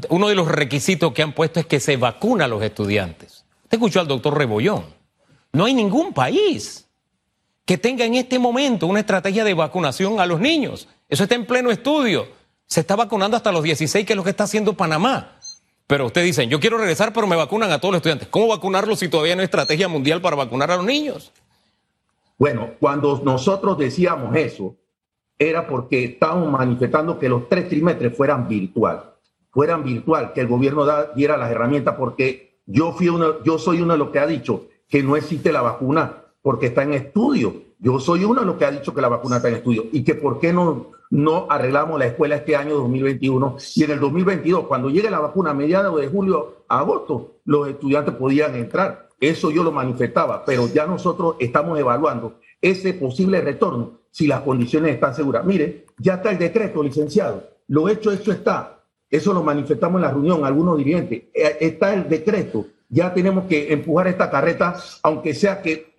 uno 0.09 0.27
de 0.27 0.35
los 0.35 0.49
requisitos 0.49 1.13
que 1.13 1.23
han 1.23 1.31
puesto 1.31 1.61
es 1.61 1.65
que 1.65 1.79
se 1.79 1.95
vacuna 1.95 2.43
a 2.43 2.47
los 2.49 2.61
estudiantes. 2.61 3.45
Usted 3.63 3.77
escuchó 3.77 4.01
al 4.01 4.09
doctor 4.09 4.37
Rebollón. 4.37 5.02
No 5.53 5.65
hay 5.65 5.73
ningún 5.75 6.13
país 6.13 6.89
que 7.65 7.77
tenga 7.77 8.05
en 8.05 8.15
este 8.15 8.39
momento 8.39 8.87
una 8.87 8.99
estrategia 8.99 9.43
de 9.43 9.53
vacunación 9.53 10.19
a 10.19 10.25
los 10.25 10.39
niños. 10.39 10.87
Eso 11.07 11.23
está 11.23 11.35
en 11.35 11.45
pleno 11.45 11.69
estudio. 11.71 12.27
Se 12.65 12.79
está 12.79 12.95
vacunando 12.95 13.37
hasta 13.37 13.51
los 13.51 13.63
16, 13.63 14.05
que 14.05 14.13
es 14.13 14.17
lo 14.17 14.23
que 14.23 14.31
está 14.31 14.45
haciendo 14.45 14.73
Panamá. 14.73 15.37
Pero 15.85 16.07
ustedes 16.07 16.25
dicen, 16.25 16.49
yo 16.49 16.59
quiero 16.59 16.79
regresar, 16.79 17.13
pero 17.13 17.27
me 17.27 17.35
vacunan 17.35 17.71
a 17.71 17.79
todos 17.79 17.91
los 17.91 17.99
estudiantes. 17.99 18.27
¿Cómo 18.29 18.47
vacunarlos 18.47 18.99
si 18.99 19.09
todavía 19.09 19.35
no 19.35 19.41
hay 19.41 19.45
estrategia 19.45 19.87
mundial 19.87 20.21
para 20.21 20.35
vacunar 20.35 20.71
a 20.71 20.77
los 20.77 20.85
niños? 20.85 21.31
Bueno, 22.37 22.71
cuando 22.79 23.21
nosotros 23.23 23.77
decíamos 23.77 24.35
eso, 24.35 24.75
era 25.37 25.67
porque 25.67 26.03
estábamos 26.05 26.51
manifestando 26.51 27.19
que 27.19 27.29
los 27.29 27.47
tres 27.47 27.69
trimestres 27.69 28.15
fueran 28.17 28.47
virtual, 28.47 29.13
fueran 29.51 29.83
virtual, 29.83 30.33
que 30.33 30.41
el 30.41 30.47
gobierno 30.47 30.85
diera 31.15 31.37
las 31.37 31.51
herramientas, 31.51 31.95
porque 31.95 32.59
yo, 32.65 32.93
fui 32.93 33.09
uno, 33.09 33.43
yo 33.43 33.59
soy 33.59 33.81
uno 33.81 33.93
de 33.93 33.99
los 33.99 34.09
que 34.09 34.19
ha 34.19 34.25
dicho, 34.25 34.67
que 34.87 35.03
no 35.03 35.15
existe 35.15 35.51
la 35.51 35.61
vacuna 35.61 36.23
porque 36.41 36.67
está 36.67 36.83
en 36.83 36.93
estudio. 36.93 37.53
Yo 37.79 37.99
soy 37.99 38.23
uno 38.23 38.41
de 38.41 38.45
los 38.45 38.55
que 38.55 38.65
ha 38.65 38.71
dicho 38.71 38.93
que 38.93 39.01
la 39.01 39.09
vacuna 39.09 39.37
está 39.37 39.49
en 39.49 39.55
estudio 39.55 39.85
y 39.91 40.03
que 40.03 40.15
por 40.15 40.39
qué 40.39 40.53
no, 40.53 40.91
no 41.09 41.47
arreglamos 41.49 41.99
la 41.99 42.07
escuela 42.07 42.35
este 42.35 42.55
año 42.55 42.75
2021 42.75 43.57
y 43.75 43.83
en 43.83 43.91
el 43.91 43.99
2022, 43.99 44.67
cuando 44.67 44.89
llegue 44.89 45.09
la 45.09 45.19
vacuna 45.19 45.51
a 45.51 45.53
mediados 45.53 45.99
de 45.99 46.07
julio 46.07 46.63
a 46.67 46.79
agosto, 46.79 47.37
los 47.45 47.67
estudiantes 47.67 48.15
podían 48.15 48.55
entrar. 48.55 49.09
Eso 49.19 49.51
yo 49.51 49.63
lo 49.63 49.71
manifestaba, 49.71 50.43
pero 50.45 50.67
ya 50.67 50.85
nosotros 50.85 51.35
estamos 51.39 51.79
evaluando 51.79 52.39
ese 52.61 52.93
posible 52.93 53.41
retorno 53.41 53.99
si 54.11 54.27
las 54.27 54.41
condiciones 54.41 54.93
están 54.93 55.15
seguras. 55.15 55.45
Mire, 55.45 55.85
ya 55.97 56.15
está 56.15 56.31
el 56.31 56.37
decreto, 56.37 56.83
licenciado. 56.83 57.43
Lo 57.67 57.89
hecho, 57.89 58.11
esto 58.11 58.31
está. 58.31 58.83
Eso 59.09 59.33
lo 59.33 59.43
manifestamos 59.43 59.99
en 59.99 60.01
la 60.01 60.11
reunión, 60.11 60.43
algunos 60.43 60.77
dirigentes. 60.77 61.23
Eh, 61.33 61.57
está 61.61 61.93
el 61.93 62.09
decreto 62.09 62.65
ya 62.93 63.13
tenemos 63.13 63.45
que 63.45 63.73
empujar 63.73 64.07
esta 64.07 64.29
carreta, 64.29 64.75
aunque 65.01 65.33
sea 65.33 65.61
que 65.61 65.93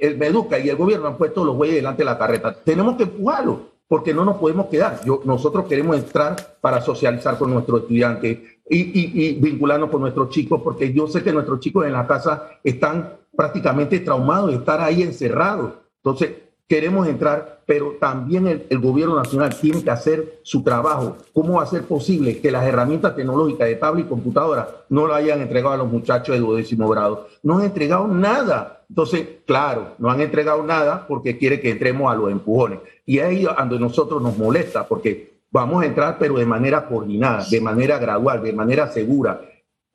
el 0.00 0.16
Meduca 0.16 0.58
y 0.58 0.70
el 0.70 0.76
gobierno 0.76 1.06
han 1.06 1.18
puesto 1.18 1.44
los 1.44 1.56
bueyes 1.56 1.76
delante 1.76 2.00
de 2.00 2.06
la 2.06 2.18
carreta. 2.18 2.56
Tenemos 2.64 2.96
que 2.96 3.02
empujarlo, 3.02 3.68
porque 3.86 4.14
no 4.14 4.24
nos 4.24 4.38
podemos 4.38 4.66
quedar. 4.66 5.00
Yo, 5.04 5.20
nosotros 5.24 5.66
queremos 5.66 5.96
entrar 5.96 6.36
para 6.60 6.80
socializar 6.80 7.38
con 7.38 7.52
nuestros 7.52 7.82
estudiantes 7.82 8.38
y 8.70 9.34
vincularnos 9.34 9.90
con 9.90 10.00
nuestros 10.00 10.30
chicos, 10.30 10.60
porque 10.64 10.92
yo 10.92 11.06
sé 11.06 11.22
que 11.22 11.32
nuestros 11.32 11.60
chicos 11.60 11.84
en 11.86 11.92
la 11.92 12.06
casa 12.06 12.50
están 12.64 13.12
prácticamente 13.36 14.00
traumados 14.00 14.50
de 14.50 14.56
estar 14.56 14.80
ahí 14.80 15.02
encerrados. 15.02 15.72
Entonces, 16.02 16.32
queremos 16.68 17.08
entrar, 17.08 17.62
pero 17.64 17.96
también 17.98 18.66
el, 18.68 18.78
gobierno 18.78 19.16
nacional 19.16 19.56
tiene 19.58 19.82
que 19.82 19.90
hacer 19.90 20.40
su 20.42 20.62
trabajo. 20.62 21.16
¿Cómo 21.32 21.54
va 21.54 21.62
a 21.62 21.66
ser 21.66 21.84
posible 21.84 22.40
que 22.40 22.50
las 22.50 22.66
herramientas 22.66 23.16
tecnológicas 23.16 23.66
de 23.66 23.76
tablet 23.76 24.04
y 24.04 24.08
computadora 24.08 24.68
no 24.90 25.06
lo 25.06 25.14
hayan 25.14 25.40
entregado 25.40 25.74
a 25.74 25.78
los 25.78 25.90
muchachos 25.90 26.34
de 26.34 26.40
duodécimo 26.40 26.86
grado? 26.88 27.26
No 27.42 27.58
han 27.58 27.64
entregado 27.64 28.06
nada. 28.06 28.84
Entonces, 28.88 29.26
claro, 29.46 29.94
no 29.98 30.10
han 30.10 30.20
entregado 30.20 30.62
nada 30.62 31.06
porque 31.08 31.38
quiere 31.38 31.58
que 31.58 31.70
entremos 31.70 32.12
a 32.12 32.14
los 32.14 32.30
empujones. 32.30 32.80
Y 33.06 33.18
ahí 33.20 33.44
donde 33.44 33.78
nosotros 33.80 34.20
nos 34.20 34.36
molesta, 34.36 34.86
porque 34.86 35.38
vamos 35.50 35.82
a 35.82 35.86
entrar, 35.86 36.18
pero 36.18 36.36
de 36.36 36.46
manera 36.46 36.86
coordinada, 36.86 37.46
de 37.50 37.60
manera 37.62 37.98
gradual, 37.98 38.42
de 38.42 38.52
manera 38.52 38.88
segura. 38.88 39.40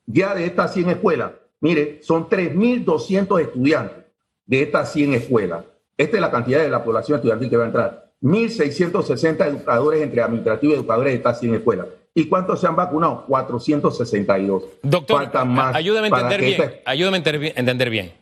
ya 0.05 0.33
de 0.35 0.45
estas 0.45 0.73
100 0.73 0.89
escuelas, 0.89 1.31
mire, 1.61 1.99
son 2.01 2.27
3.200 2.27 3.39
estudiantes 3.41 4.05
de 4.45 4.63
estas 4.63 4.91
100 4.91 5.13
escuelas. 5.13 5.63
Esta 5.97 6.17
es 6.17 6.21
la 6.21 6.31
cantidad 6.31 6.61
de 6.61 6.69
la 6.69 6.83
población 6.83 7.17
estudiantil 7.17 7.49
que 7.49 7.57
va 7.57 7.63
a 7.63 7.67
entrar. 7.67 8.11
1.660 8.21 9.45
educadores 9.47 10.01
entre 10.01 10.21
administrativos 10.21 10.75
y 10.75 10.79
educadores 10.79 11.13
de 11.13 11.17
estas 11.17 11.39
100 11.39 11.55
escuelas. 11.55 11.87
¿Y 12.15 12.27
cuántos 12.27 12.61
se 12.61 12.67
han 12.67 12.75
vacunado? 12.75 13.25
462. 13.27 14.63
Doctor, 14.83 15.29
ayúdame, 15.73 16.07
a 16.07 16.19
entender 16.19 16.41
bien, 16.41 16.81
ayúdame 16.85 17.17
a 17.17 17.59
entender 17.59 17.89
bien. 17.89 18.13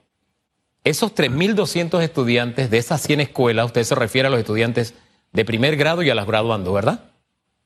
Esos 0.84 1.13
3.200 1.13 2.01
estudiantes 2.01 2.71
de 2.71 2.77
esas 2.77 3.01
100 3.01 3.21
escuelas, 3.21 3.67
usted 3.67 3.84
se 3.84 3.93
refiere 3.93 4.27
a 4.27 4.31
los 4.31 4.39
estudiantes 4.39 4.95
de 5.31 5.45
primer 5.45 5.75
grado 5.75 6.01
y 6.01 6.10
a 6.10 6.15
las 6.15 6.25
graduando, 6.25 6.73
¿verdad? 6.73 7.12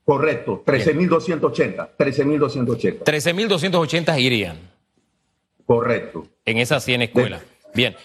Correcto, 0.04 0.62
13.280. 0.66 1.96
13.280. 1.96 3.04
13.280 3.04 4.20
irían. 4.20 4.58
Correcto. 5.64 6.26
En 6.44 6.58
esas 6.58 6.84
100 6.84 7.02
escuelas. 7.02 7.42
Bien. 7.74 7.96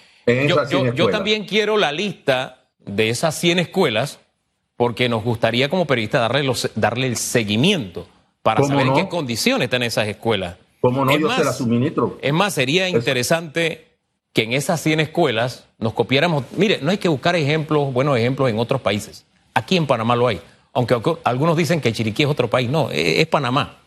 Yo, 0.96 1.10
también 1.10 1.46
quiero 1.46 1.78
la 1.78 1.92
lista 1.92 2.66
de 2.80 3.10
esas 3.10 3.36
100 3.36 3.60
escuelas 3.60 4.20
porque 4.78 5.10
nos 5.10 5.24
gustaría 5.24 5.70
como 5.70 5.86
periodistas 5.86 6.22
darle, 6.22 6.52
darle 6.76 7.08
el 7.08 7.18
seguimiento 7.18 8.08
para 8.42 8.64
saber 8.64 8.88
en 8.88 8.94
qué 8.94 9.08
condiciones 9.08 9.66
están 9.66 9.84
esas 9.84 10.08
escuelas. 10.08 10.58
¿Cómo 10.82 11.06
no? 11.06 11.16
yo 11.16 11.32
se 11.32 11.44
la 11.44 11.54
suministro. 11.54 12.18
Es 12.22 12.34
más, 12.34 12.56
sería 12.56 12.90
interesante 12.90 13.92
que 14.34 14.44
en 14.44 14.54
esas 14.54 14.82
100 14.82 15.00
escuelas 15.02 15.68
nos 15.78 15.94
copiáramos. 15.94 16.46
Mire, 16.58 16.80
no 16.82 16.90
hay 16.90 16.98
que 16.98 17.08
buscar 17.08 17.36
ejemplos, 17.36 17.94
buenos 17.94 18.18
ejemplos 18.18 18.50
en 18.50 18.58
otros 18.58 18.82
países. 18.82 19.26
Aquí 19.54 19.78
en 19.78 19.86
Panamá 19.86 20.16
lo 20.16 20.28
hay. 20.28 20.42
Aunque 20.74 21.00
algunos 21.24 21.58
dicen 21.58 21.82
que 21.82 21.92
Chiriquí 21.92 22.24
es 22.24 22.30
otro 22.30 22.50
país. 22.50 22.70
No, 22.70 22.90
e-, 22.92 23.22
es, 23.22 23.28
Panamá. 23.28 23.78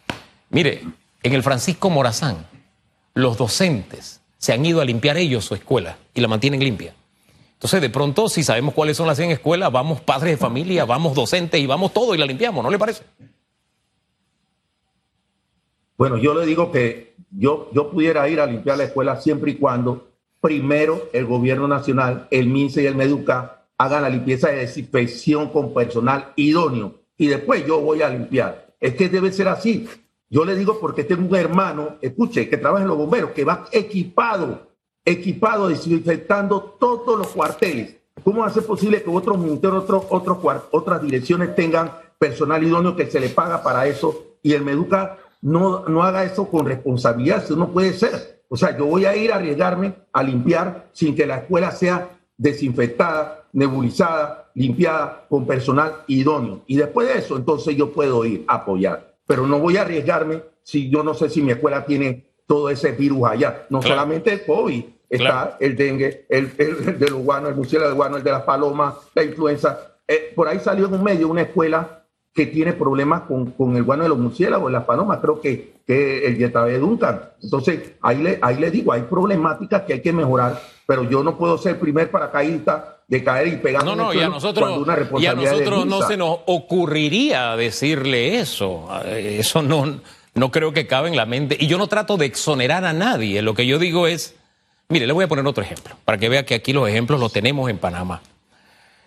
Mire, 0.50 0.82
en 1.22 1.32
el 1.32 1.42
Francisco 1.42 1.90
Morazán, 1.90 2.46
los 3.14 3.36
docentes 3.38 4.20
se 4.44 4.52
han 4.52 4.62
ido 4.66 4.82
a 4.82 4.84
limpiar 4.84 5.16
ellos 5.16 5.46
su 5.46 5.54
escuela 5.54 5.96
y 6.12 6.20
la 6.20 6.28
mantienen 6.28 6.60
limpia. 6.60 6.94
Entonces, 7.54 7.80
de 7.80 7.88
pronto, 7.88 8.28
si 8.28 8.42
sabemos 8.42 8.74
cuáles 8.74 8.94
son 8.94 9.06
las 9.06 9.16
100 9.16 9.30
escuelas, 9.30 9.72
vamos 9.72 10.02
padres 10.02 10.32
de 10.32 10.36
familia, 10.36 10.84
vamos 10.84 11.14
docentes 11.14 11.58
y 11.58 11.66
vamos 11.66 11.94
todo 11.94 12.14
y 12.14 12.18
la 12.18 12.26
limpiamos, 12.26 12.62
¿no 12.62 12.70
le 12.70 12.78
parece? 12.78 13.04
Bueno, 15.96 16.18
yo 16.18 16.34
le 16.34 16.44
digo 16.44 16.70
que 16.70 17.14
yo, 17.30 17.70
yo 17.72 17.90
pudiera 17.90 18.28
ir 18.28 18.38
a 18.38 18.44
limpiar 18.44 18.76
la 18.76 18.84
escuela 18.84 19.18
siempre 19.18 19.52
y 19.52 19.54
cuando 19.54 20.10
primero 20.42 21.08
el 21.14 21.24
gobierno 21.24 21.66
nacional, 21.66 22.28
el 22.30 22.46
MINSE 22.46 22.82
y 22.82 22.86
el 22.86 22.96
MEDUCA 22.96 23.64
hagan 23.78 24.02
la 24.02 24.10
limpieza 24.10 24.50
de 24.50 24.56
desinfección 24.56 25.48
con 25.48 25.72
personal 25.72 26.34
idóneo 26.36 26.96
y 27.16 27.28
después 27.28 27.66
yo 27.66 27.80
voy 27.80 28.02
a 28.02 28.10
limpiar. 28.10 28.74
Es 28.78 28.94
que 28.94 29.08
debe 29.08 29.32
ser 29.32 29.48
así. 29.48 29.88
Yo 30.34 30.44
le 30.44 30.56
digo 30.56 30.80
porque 30.80 31.04
tengo 31.04 31.28
un 31.28 31.36
hermano, 31.36 31.90
escuche, 32.00 32.48
que 32.48 32.56
trabaja 32.56 32.82
en 32.82 32.88
los 32.88 32.98
bomberos, 32.98 33.30
que 33.30 33.44
va 33.44 33.66
equipado, 33.70 34.66
equipado, 35.04 35.68
desinfectando 35.68 36.76
todos 36.80 37.16
los 37.16 37.28
cuarteles. 37.28 37.98
¿Cómo 38.24 38.50
ser 38.50 38.66
posible 38.66 39.00
que 39.00 39.10
otros 39.10 39.38
ministerios, 39.38 39.84
otros, 39.84 40.06
otros, 40.10 40.38
otras 40.72 41.02
direcciones 41.02 41.54
tengan 41.54 41.92
personal 42.18 42.60
idóneo 42.64 42.96
que 42.96 43.08
se 43.08 43.20
le 43.20 43.28
paga 43.28 43.62
para 43.62 43.86
eso 43.86 44.38
y 44.42 44.54
el 44.54 44.64
Meduca 44.64 45.18
no, 45.40 45.84
no 45.86 46.02
haga 46.02 46.24
eso 46.24 46.50
con 46.50 46.66
responsabilidad? 46.66 47.44
Eso 47.44 47.54
no 47.54 47.70
puede 47.70 47.92
ser. 47.92 48.42
O 48.48 48.56
sea, 48.56 48.76
yo 48.76 48.86
voy 48.86 49.04
a 49.04 49.16
ir 49.16 49.30
a 49.30 49.36
arriesgarme 49.36 49.94
a 50.12 50.24
limpiar 50.24 50.88
sin 50.90 51.14
que 51.14 51.26
la 51.26 51.36
escuela 51.36 51.70
sea 51.70 52.10
desinfectada, 52.36 53.44
nebulizada, 53.52 54.50
limpiada 54.54 55.26
con 55.28 55.46
personal 55.46 56.02
idóneo. 56.08 56.62
Y 56.66 56.76
después 56.76 57.06
de 57.06 57.18
eso, 57.20 57.36
entonces 57.36 57.76
yo 57.76 57.92
puedo 57.92 58.24
ir 58.24 58.44
a 58.48 58.56
apoyar. 58.56 59.13
Pero 59.26 59.46
no 59.46 59.58
voy 59.58 59.76
a 59.76 59.82
arriesgarme 59.82 60.42
si 60.62 60.90
yo 60.90 61.02
no 61.02 61.14
sé 61.14 61.28
si 61.28 61.42
mi 61.42 61.52
escuela 61.52 61.84
tiene 61.84 62.26
todo 62.46 62.70
ese 62.70 62.92
virus 62.92 63.28
allá. 63.28 63.66
No 63.70 63.82
solamente 63.82 64.32
el 64.32 64.44
COVID, 64.44 64.84
está 65.08 65.56
el 65.60 65.76
dengue, 65.76 66.26
el, 66.28 66.52
el, 66.58 66.98
de 66.98 67.10
los 67.10 67.22
guanos, 67.22 67.50
el 67.50 67.56
murciélago 67.56 67.90
de 67.90 67.96
guano, 67.96 68.16
el 68.16 68.24
de 68.24 68.30
las 68.30 68.42
palomas, 68.42 68.94
la 69.14 69.22
influenza. 69.22 69.96
Eh, 70.06 70.32
por 70.34 70.48
ahí 70.48 70.58
salió 70.60 70.86
en 70.86 70.94
un 70.94 71.02
medio 71.02 71.28
una 71.28 71.42
escuela 71.42 72.03
que 72.34 72.46
tiene 72.46 72.72
problemas 72.72 73.22
con, 73.22 73.52
con 73.52 73.76
el 73.76 73.84
guano 73.84 74.02
de 74.02 74.08
los 74.08 74.18
murciélagos, 74.18 74.70
las 74.70 74.84
palomas, 74.84 75.20
creo 75.20 75.40
que, 75.40 75.74
que 75.86 76.26
el 76.26 76.36
Yetabe 76.36 76.78
Duncan. 76.78 77.20
Entonces, 77.40 77.92
ahí 78.02 78.18
le, 78.18 78.38
ahí 78.42 78.56
le 78.56 78.72
digo, 78.72 78.92
hay 78.92 79.02
problemáticas 79.02 79.82
que 79.82 79.92
hay 79.94 80.02
que 80.02 80.12
mejorar, 80.12 80.60
pero 80.84 81.08
yo 81.08 81.22
no 81.22 81.38
puedo 81.38 81.56
ser 81.58 81.78
primer 81.78 82.10
paracaidista 82.10 82.98
de 83.06 83.22
caer 83.22 83.48
y 83.48 83.56
pegar. 83.58 83.84
No, 83.84 83.94
no, 83.94 84.12
y 84.12 84.18
a 84.18 84.28
nosotros, 84.28 84.84
y 85.18 85.26
a 85.26 85.34
nosotros 85.34 85.86
no 85.86 86.02
se 86.02 86.16
nos 86.16 86.40
ocurriría 86.46 87.54
decirle 87.54 88.40
eso. 88.40 88.88
Eso 89.06 89.62
no, 89.62 90.00
no 90.34 90.50
creo 90.50 90.72
que 90.72 90.88
cabe 90.88 91.10
en 91.10 91.16
la 91.16 91.26
mente. 91.26 91.56
Y 91.60 91.68
yo 91.68 91.78
no 91.78 91.86
trato 91.86 92.16
de 92.16 92.26
exonerar 92.26 92.84
a 92.84 92.92
nadie. 92.92 93.42
Lo 93.42 93.54
que 93.54 93.66
yo 93.66 93.78
digo 93.78 94.08
es, 94.08 94.34
mire, 94.88 95.06
le 95.06 95.12
voy 95.12 95.24
a 95.24 95.28
poner 95.28 95.46
otro 95.46 95.62
ejemplo, 95.62 95.94
para 96.04 96.18
que 96.18 96.28
vea 96.28 96.44
que 96.44 96.54
aquí 96.54 96.72
los 96.72 96.88
ejemplos 96.88 97.20
los 97.20 97.32
tenemos 97.32 97.70
en 97.70 97.78
Panamá. 97.78 98.22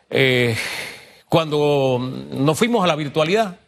Eh, 0.10 0.56
cuando 1.30 2.00
nos 2.32 2.58
fuimos 2.58 2.84
a 2.84 2.88
la 2.88 2.96
virtualidad, 2.96 3.60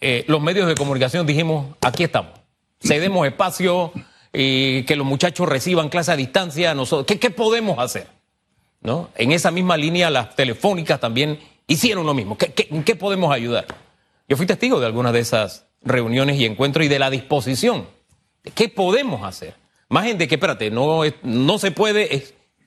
eh, 0.00 0.24
los 0.26 0.40
medios 0.40 0.66
de 0.66 0.74
comunicación 0.74 1.26
dijimos, 1.26 1.76
aquí 1.80 2.04
estamos, 2.04 2.32
cedemos 2.80 3.26
espacio 3.26 3.92
y 4.32 4.82
que 4.84 4.96
los 4.96 5.06
muchachos 5.06 5.48
reciban 5.48 5.88
clase 5.88 6.12
a 6.12 6.16
distancia. 6.16 6.74
Nosotros, 6.74 7.18
¿qué, 7.18 7.30
podemos 7.30 7.78
hacer? 7.78 8.08
¿No? 8.80 9.10
En 9.14 9.32
esa 9.32 9.50
misma 9.50 9.76
línea, 9.76 10.10
las 10.10 10.34
telefónicas 10.34 10.98
también 10.98 11.38
hicieron 11.66 12.06
lo 12.06 12.14
mismo. 12.14 12.36
¿Qué, 12.36 12.68
en 12.70 12.82
qué 12.82 12.96
podemos 12.96 13.32
ayudar? 13.32 13.66
Yo 14.28 14.36
fui 14.36 14.46
testigo 14.46 14.80
de 14.80 14.86
algunas 14.86 15.12
de 15.12 15.20
esas 15.20 15.66
reuniones 15.82 16.38
y 16.38 16.46
encuentros 16.46 16.86
y 16.86 16.88
de 16.88 16.98
la 16.98 17.10
disposición. 17.10 17.86
¿Qué 18.54 18.68
podemos 18.68 19.24
hacer? 19.24 19.54
Más 19.88 20.04
gente 20.04 20.26
que, 20.26 20.36
espérate, 20.36 20.70
no, 20.70 21.02
no 21.22 21.58
se 21.58 21.70
puede, 21.70 22.24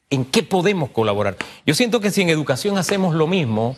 ¿en 0.10 0.26
qué 0.26 0.44
podemos 0.44 0.92
colaborar? 0.92 1.36
Yo 1.66 1.74
siento 1.74 2.00
que 2.00 2.12
si 2.12 2.22
en 2.22 2.30
educación 2.30 2.78
hacemos 2.78 3.16
lo 3.16 3.26
mismo, 3.28 3.76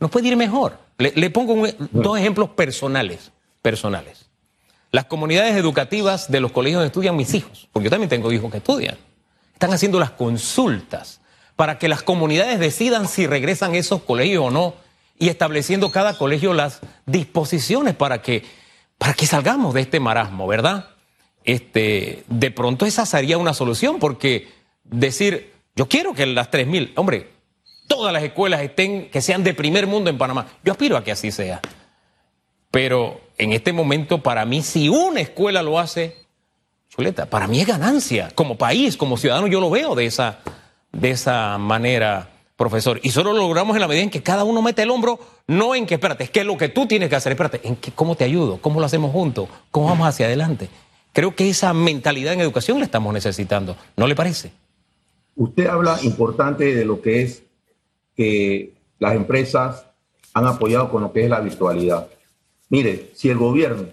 nos 0.00 0.10
puede 0.10 0.28
ir 0.28 0.36
mejor. 0.36 0.78
Le, 0.98 1.30
pongo 1.30 1.66
dos 1.92 2.18
ejemplos 2.18 2.50
personales, 2.50 3.30
personales. 3.62 4.26
Las 4.90 5.04
comunidades 5.04 5.56
educativas 5.56 6.30
de 6.30 6.40
los 6.40 6.52
colegios 6.52 6.80
donde 6.80 6.88
estudian 6.88 7.16
mis 7.16 7.34
hijos, 7.34 7.68
porque 7.72 7.84
yo 7.84 7.90
también 7.90 8.08
tengo 8.08 8.32
hijos 8.32 8.50
que 8.50 8.58
estudian, 8.58 8.96
están 9.52 9.72
haciendo 9.72 10.00
las 10.00 10.10
consultas 10.10 11.20
para 11.56 11.78
que 11.78 11.88
las 11.88 12.02
comunidades 12.02 12.58
decidan 12.58 13.08
si 13.08 13.26
regresan 13.26 13.74
esos 13.74 14.02
colegios 14.02 14.44
o 14.46 14.50
no 14.50 14.74
y 15.18 15.28
estableciendo 15.28 15.90
cada 15.90 16.16
colegio 16.16 16.54
las 16.54 16.80
disposiciones 17.06 17.94
para 17.94 18.22
que, 18.22 18.44
para 18.96 19.14
que 19.14 19.26
salgamos 19.26 19.74
de 19.74 19.82
este 19.82 20.00
marasmo, 20.00 20.46
¿verdad? 20.46 20.90
Este, 21.44 22.24
de 22.28 22.50
pronto 22.50 22.86
esa 22.86 23.06
sería 23.06 23.38
una 23.38 23.54
solución, 23.54 23.98
porque 23.98 24.48
decir, 24.84 25.52
yo 25.74 25.88
quiero 25.88 26.14
que 26.14 26.26
las 26.26 26.50
3.000, 26.50 26.92
hombre, 26.96 27.30
todas 27.88 28.12
las 28.12 28.22
escuelas 28.22 28.60
estén, 28.60 29.10
que 29.10 29.20
sean 29.20 29.42
de 29.42 29.54
primer 29.54 29.88
mundo 29.88 30.10
en 30.10 30.18
Panamá. 30.18 30.46
Yo 30.62 30.72
aspiro 30.72 30.96
a 30.96 31.02
que 31.02 31.10
así 31.10 31.32
sea. 31.32 31.60
Pero 32.70 33.20
en 33.38 33.52
este 33.52 33.72
momento, 33.72 34.22
para 34.22 34.44
mí, 34.44 34.62
si 34.62 34.88
una 34.88 35.20
escuela 35.20 35.62
lo 35.62 35.80
hace, 35.80 36.16
chuleta, 36.90 37.26
para 37.26 37.48
mí 37.48 37.60
es 37.60 37.66
ganancia. 37.66 38.30
Como 38.34 38.56
país, 38.56 38.96
como 38.96 39.16
ciudadano, 39.16 39.48
yo 39.48 39.60
lo 39.60 39.70
veo 39.70 39.94
de 39.96 40.06
esa, 40.06 40.38
de 40.92 41.10
esa 41.10 41.58
manera, 41.58 42.30
profesor. 42.56 43.00
Y 43.02 43.10
solo 43.10 43.32
lo 43.32 43.38
logramos 43.38 43.74
en 43.74 43.80
la 43.80 43.88
medida 43.88 44.02
en 44.02 44.10
que 44.10 44.22
cada 44.22 44.44
uno 44.44 44.60
mete 44.60 44.82
el 44.82 44.90
hombro, 44.90 45.18
no 45.46 45.74
en 45.74 45.86
que, 45.86 45.94
espérate, 45.94 46.24
es 46.24 46.30
que 46.30 46.40
es 46.40 46.46
lo 46.46 46.58
que 46.58 46.68
tú 46.68 46.86
tienes 46.86 47.08
que 47.08 47.16
hacer, 47.16 47.32
espérate, 47.32 47.66
en 47.66 47.76
que, 47.76 47.90
cómo 47.92 48.14
te 48.14 48.24
ayudo, 48.24 48.58
cómo 48.60 48.80
lo 48.80 48.86
hacemos 48.86 49.12
juntos, 49.12 49.48
cómo 49.70 49.86
vamos 49.86 50.06
hacia 50.06 50.26
adelante. 50.26 50.68
Creo 51.14 51.34
que 51.34 51.48
esa 51.48 51.72
mentalidad 51.72 52.34
en 52.34 52.40
educación 52.40 52.78
la 52.78 52.84
estamos 52.84 53.14
necesitando, 53.14 53.76
¿no 53.96 54.06
le 54.06 54.14
parece? 54.14 54.52
Usted 55.36 55.66
habla 55.66 55.98
importante 56.02 56.74
de 56.74 56.84
lo 56.84 57.00
que 57.00 57.22
es 57.22 57.44
que 58.18 58.74
las 58.98 59.14
empresas 59.14 59.86
han 60.34 60.44
apoyado 60.44 60.90
con 60.90 61.02
lo 61.02 61.12
que 61.12 61.22
es 61.22 61.30
la 61.30 61.40
virtualidad. 61.40 62.08
Mire, 62.68 63.12
si 63.14 63.30
el 63.30 63.38
gobierno 63.38 63.84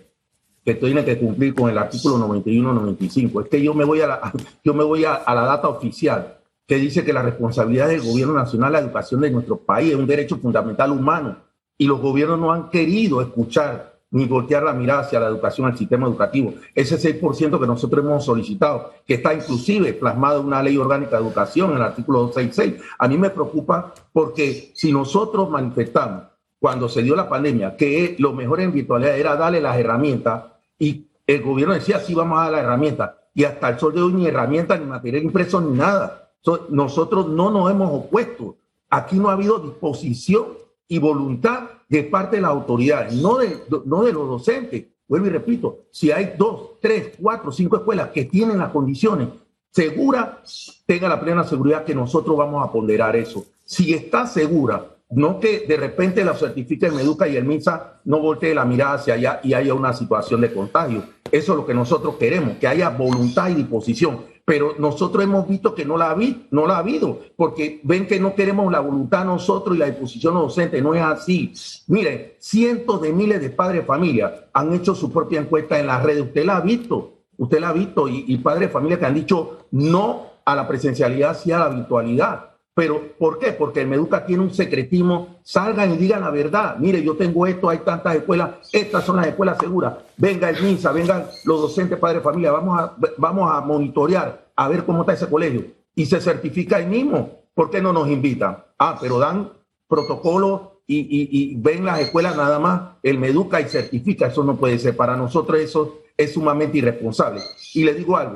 que 0.65 0.73
tiene 0.73 1.05
que 1.05 1.19
cumplir 1.19 1.53
con 1.53 1.69
el 1.69 1.77
artículo 1.77 2.17
91-95, 2.27 3.43
es 3.43 3.49
que 3.49 3.61
yo 3.61 3.75
me 3.75 3.85
voy, 3.85 4.01
a 4.01 4.07
la, 4.07 4.33
yo 4.63 4.73
me 4.73 4.83
voy 4.83 5.05
a, 5.05 5.23
la 5.27 5.41
data 5.41 5.67
oficial 5.67 6.39
que 6.65 6.77
dice 6.77 7.05
que 7.05 7.13
la 7.13 7.21
responsabilidad 7.21 7.87
del 7.87 8.01
gobierno 8.01 8.33
nacional 8.33 8.73
la 8.73 8.79
educación 8.79 9.21
de 9.21 9.29
nuestro 9.29 9.57
país 9.57 9.91
es 9.91 9.95
un 9.95 10.07
derecho 10.07 10.37
fundamental 10.37 10.91
humano 10.91 11.37
y 11.77 11.85
los 11.85 12.01
gobiernos 12.01 12.39
no 12.39 12.51
han 12.51 12.71
querido 12.71 13.21
escuchar 13.21 13.94
ni 14.15 14.23
voltear 14.25 14.63
la 14.63 14.71
mirada 14.71 15.01
hacia 15.01 15.19
la 15.19 15.27
educación, 15.27 15.67
al 15.67 15.77
sistema 15.77 16.07
educativo. 16.07 16.53
Ese 16.73 16.97
6% 16.97 17.59
que 17.59 17.67
nosotros 17.67 18.05
hemos 18.05 18.23
solicitado, 18.23 18.93
que 19.05 19.15
está 19.15 19.33
inclusive 19.33 19.91
plasmado 19.91 20.39
en 20.39 20.47
una 20.47 20.63
ley 20.63 20.77
orgánica 20.77 21.17
de 21.17 21.23
educación, 21.23 21.71
en 21.71 21.77
el 21.77 21.83
artículo 21.83 22.19
266, 22.19 22.81
a 22.97 23.07
mí 23.09 23.17
me 23.17 23.29
preocupa 23.29 23.93
porque 24.13 24.71
si 24.73 24.93
nosotros 24.93 25.49
manifestamos 25.49 26.23
cuando 26.57 26.87
se 26.87 27.03
dio 27.03 27.13
la 27.13 27.27
pandemia 27.27 27.75
que 27.75 28.15
lo 28.17 28.31
mejor 28.31 28.61
en 28.61 28.71
virtualidad 28.71 29.17
era 29.17 29.35
darle 29.35 29.59
las 29.59 29.77
herramientas 29.77 30.45
y 30.79 31.07
el 31.27 31.41
gobierno 31.41 31.73
decía 31.73 31.99
sí 31.99 32.15
vamos 32.15 32.39
a 32.39 32.43
dar 32.43 32.51
las 32.53 32.63
herramientas 32.63 33.11
y 33.33 33.43
hasta 33.43 33.67
el 33.67 33.79
sol 33.79 33.93
de 33.93 34.01
hoy 34.01 34.13
ni 34.13 34.27
herramientas, 34.27 34.79
ni 34.79 34.85
material 34.85 35.23
impreso, 35.23 35.59
ni 35.59 35.77
nada. 35.77 36.31
nosotros 36.69 37.27
no 37.27 37.51
nos 37.51 37.69
hemos 37.69 37.91
opuesto. 37.91 38.55
Aquí 38.89 39.17
no 39.17 39.29
ha 39.29 39.33
habido 39.33 39.59
disposición 39.59 40.45
y 40.87 40.99
voluntad 40.99 41.63
de 41.87 42.03
parte 42.03 42.37
de 42.37 42.41
las 42.41 42.51
autoridades, 42.51 43.13
no 43.13 43.37
de, 43.37 43.63
no 43.85 44.03
de 44.03 44.13
los 44.13 44.27
docentes. 44.27 44.85
vuelvo 45.07 45.27
y 45.27 45.29
repito, 45.29 45.85
si 45.91 46.11
hay 46.11 46.33
dos, 46.37 46.79
tres, 46.81 47.11
cuatro, 47.21 47.51
cinco 47.51 47.77
escuelas 47.77 48.09
que 48.09 48.25
tienen 48.25 48.59
las 48.59 48.71
condiciones 48.71 49.29
seguras, 49.71 50.83
tenga 50.85 51.09
la 51.09 51.19
plena 51.19 51.43
seguridad 51.43 51.83
que 51.83 51.93
nosotros 51.93 52.37
vamos 52.37 52.67
a 52.67 52.71
ponderar 52.71 53.15
eso. 53.15 53.45
Si 53.65 53.93
está 53.93 54.25
segura, 54.25 54.95
no 55.09 55.39
que 55.39 55.65
de 55.67 55.77
repente 55.77 56.23
la 56.23 56.35
el 56.39 56.93
Meduca 56.93 57.27
y 57.27 57.35
el 57.35 57.45
MISA 57.45 58.01
no 58.05 58.19
voltee 58.19 58.55
la 58.55 58.65
mirada 58.65 58.95
hacia 58.95 59.13
allá 59.15 59.39
y 59.43 59.53
haya 59.53 59.73
una 59.73 59.93
situación 59.93 60.41
de 60.41 60.53
contagio. 60.53 61.03
Eso 61.31 61.51
es 61.51 61.57
lo 61.57 61.65
que 61.65 61.73
nosotros 61.73 62.15
queremos, 62.15 62.57
que 62.57 62.67
haya 62.67 62.89
voluntad 62.89 63.49
y 63.49 63.55
disposición. 63.55 64.21
Pero 64.45 64.75
nosotros 64.77 65.23
hemos 65.23 65.47
visto 65.47 65.73
que 65.73 65.85
no 65.85 65.97
la, 65.97 66.11
ha, 66.11 66.17
no 66.51 66.67
la 66.67 66.75
ha 66.75 66.79
habido, 66.79 67.19
porque 67.35 67.81
ven 67.83 68.05
que 68.05 68.19
no 68.19 68.35
queremos 68.35 68.71
la 68.71 68.79
voluntad 68.79 69.25
nosotros 69.25 69.75
y 69.75 69.79
la 69.79 69.87
disposición 69.87 70.35
docente. 70.35 70.81
No 70.81 70.93
es 70.93 71.01
así. 71.01 71.51
Miren, 71.87 72.33
cientos 72.37 73.01
de 73.01 73.11
miles 73.11 73.41
de 73.41 73.49
padres 73.49 73.81
de 73.81 73.87
familia 73.87 74.47
han 74.53 74.71
hecho 74.73 74.93
su 74.93 75.11
propia 75.11 75.41
encuesta 75.41 75.79
en 75.79 75.87
las 75.87 76.03
redes. 76.03 76.25
Usted 76.25 76.45
la 76.45 76.57
ha 76.57 76.61
visto, 76.61 77.13
usted 77.37 77.59
la 77.59 77.69
ha 77.69 77.73
visto, 77.73 78.07
y, 78.07 78.25
y 78.27 78.37
padres 78.37 78.67
de 78.67 78.73
familia 78.73 78.99
que 78.99 79.05
han 79.07 79.15
dicho 79.15 79.65
no 79.71 80.27
a 80.45 80.55
la 80.55 80.67
presencialidad, 80.67 81.35
sí 81.35 81.51
a 81.51 81.59
la 81.59 81.69
virtualidad. 81.69 82.54
Pero, 82.75 83.13
¿por 83.17 83.39
qué? 83.39 83.53
Porque 83.53 83.79
el 83.79 83.87
Meduca 83.87 84.25
tiene 84.25 84.43
un 84.43 84.53
secretismo. 84.53 85.39
Salgan 85.43 85.93
y 85.93 85.97
digan 85.97 86.19
la 86.19 86.29
verdad. 86.29 86.75
Mire, 86.77 87.01
yo 87.01 87.15
tengo 87.15 87.47
esto, 87.47 87.69
hay 87.69 87.77
tantas 87.79 88.17
escuelas, 88.17 88.69
estas 88.73 89.05
son 89.05 89.15
las 89.15 89.27
escuelas 89.27 89.57
seguras. 89.57 89.95
Venga 90.17 90.49
el 90.49 90.61
MINSA, 90.61 90.91
vengan 90.91 91.25
los 91.45 91.61
docentes, 91.61 91.97
padres 91.97 92.21
familia, 92.21 92.51
vamos 92.51 92.77
a, 92.77 92.97
vamos 93.17 93.49
a 93.49 93.61
monitorear, 93.61 94.49
a 94.57 94.67
ver 94.67 94.83
cómo 94.83 95.01
está 95.01 95.13
ese 95.13 95.29
colegio. 95.29 95.63
Y 95.95 96.05
se 96.05 96.19
certifica 96.19 96.75
ahí 96.75 96.85
mismo. 96.85 97.43
¿Por 97.53 97.69
qué 97.69 97.81
no 97.81 97.93
nos 97.93 98.09
invitan? 98.09 98.57
Ah, 98.77 98.97
pero 98.99 99.19
dan 99.19 99.53
protocolo 99.87 100.81
y, 100.85 101.55
ven 101.55 101.85
las 101.85 102.01
escuelas 102.01 102.35
nada 102.35 102.59
más, 102.59 102.97
el 103.01 103.17
Meduca 103.17 103.61
y 103.61 103.69
certifica. 103.69 104.27
Eso 104.27 104.43
no 104.43 104.57
puede 104.57 104.77
ser. 104.79 104.97
Para 104.97 105.15
nosotros 105.15 105.61
eso 105.61 105.99
es 106.17 106.33
sumamente 106.33 106.79
irresponsable. 106.79 107.39
Y 107.73 107.85
le 107.85 107.93
digo 107.93 108.17
algo, 108.17 108.35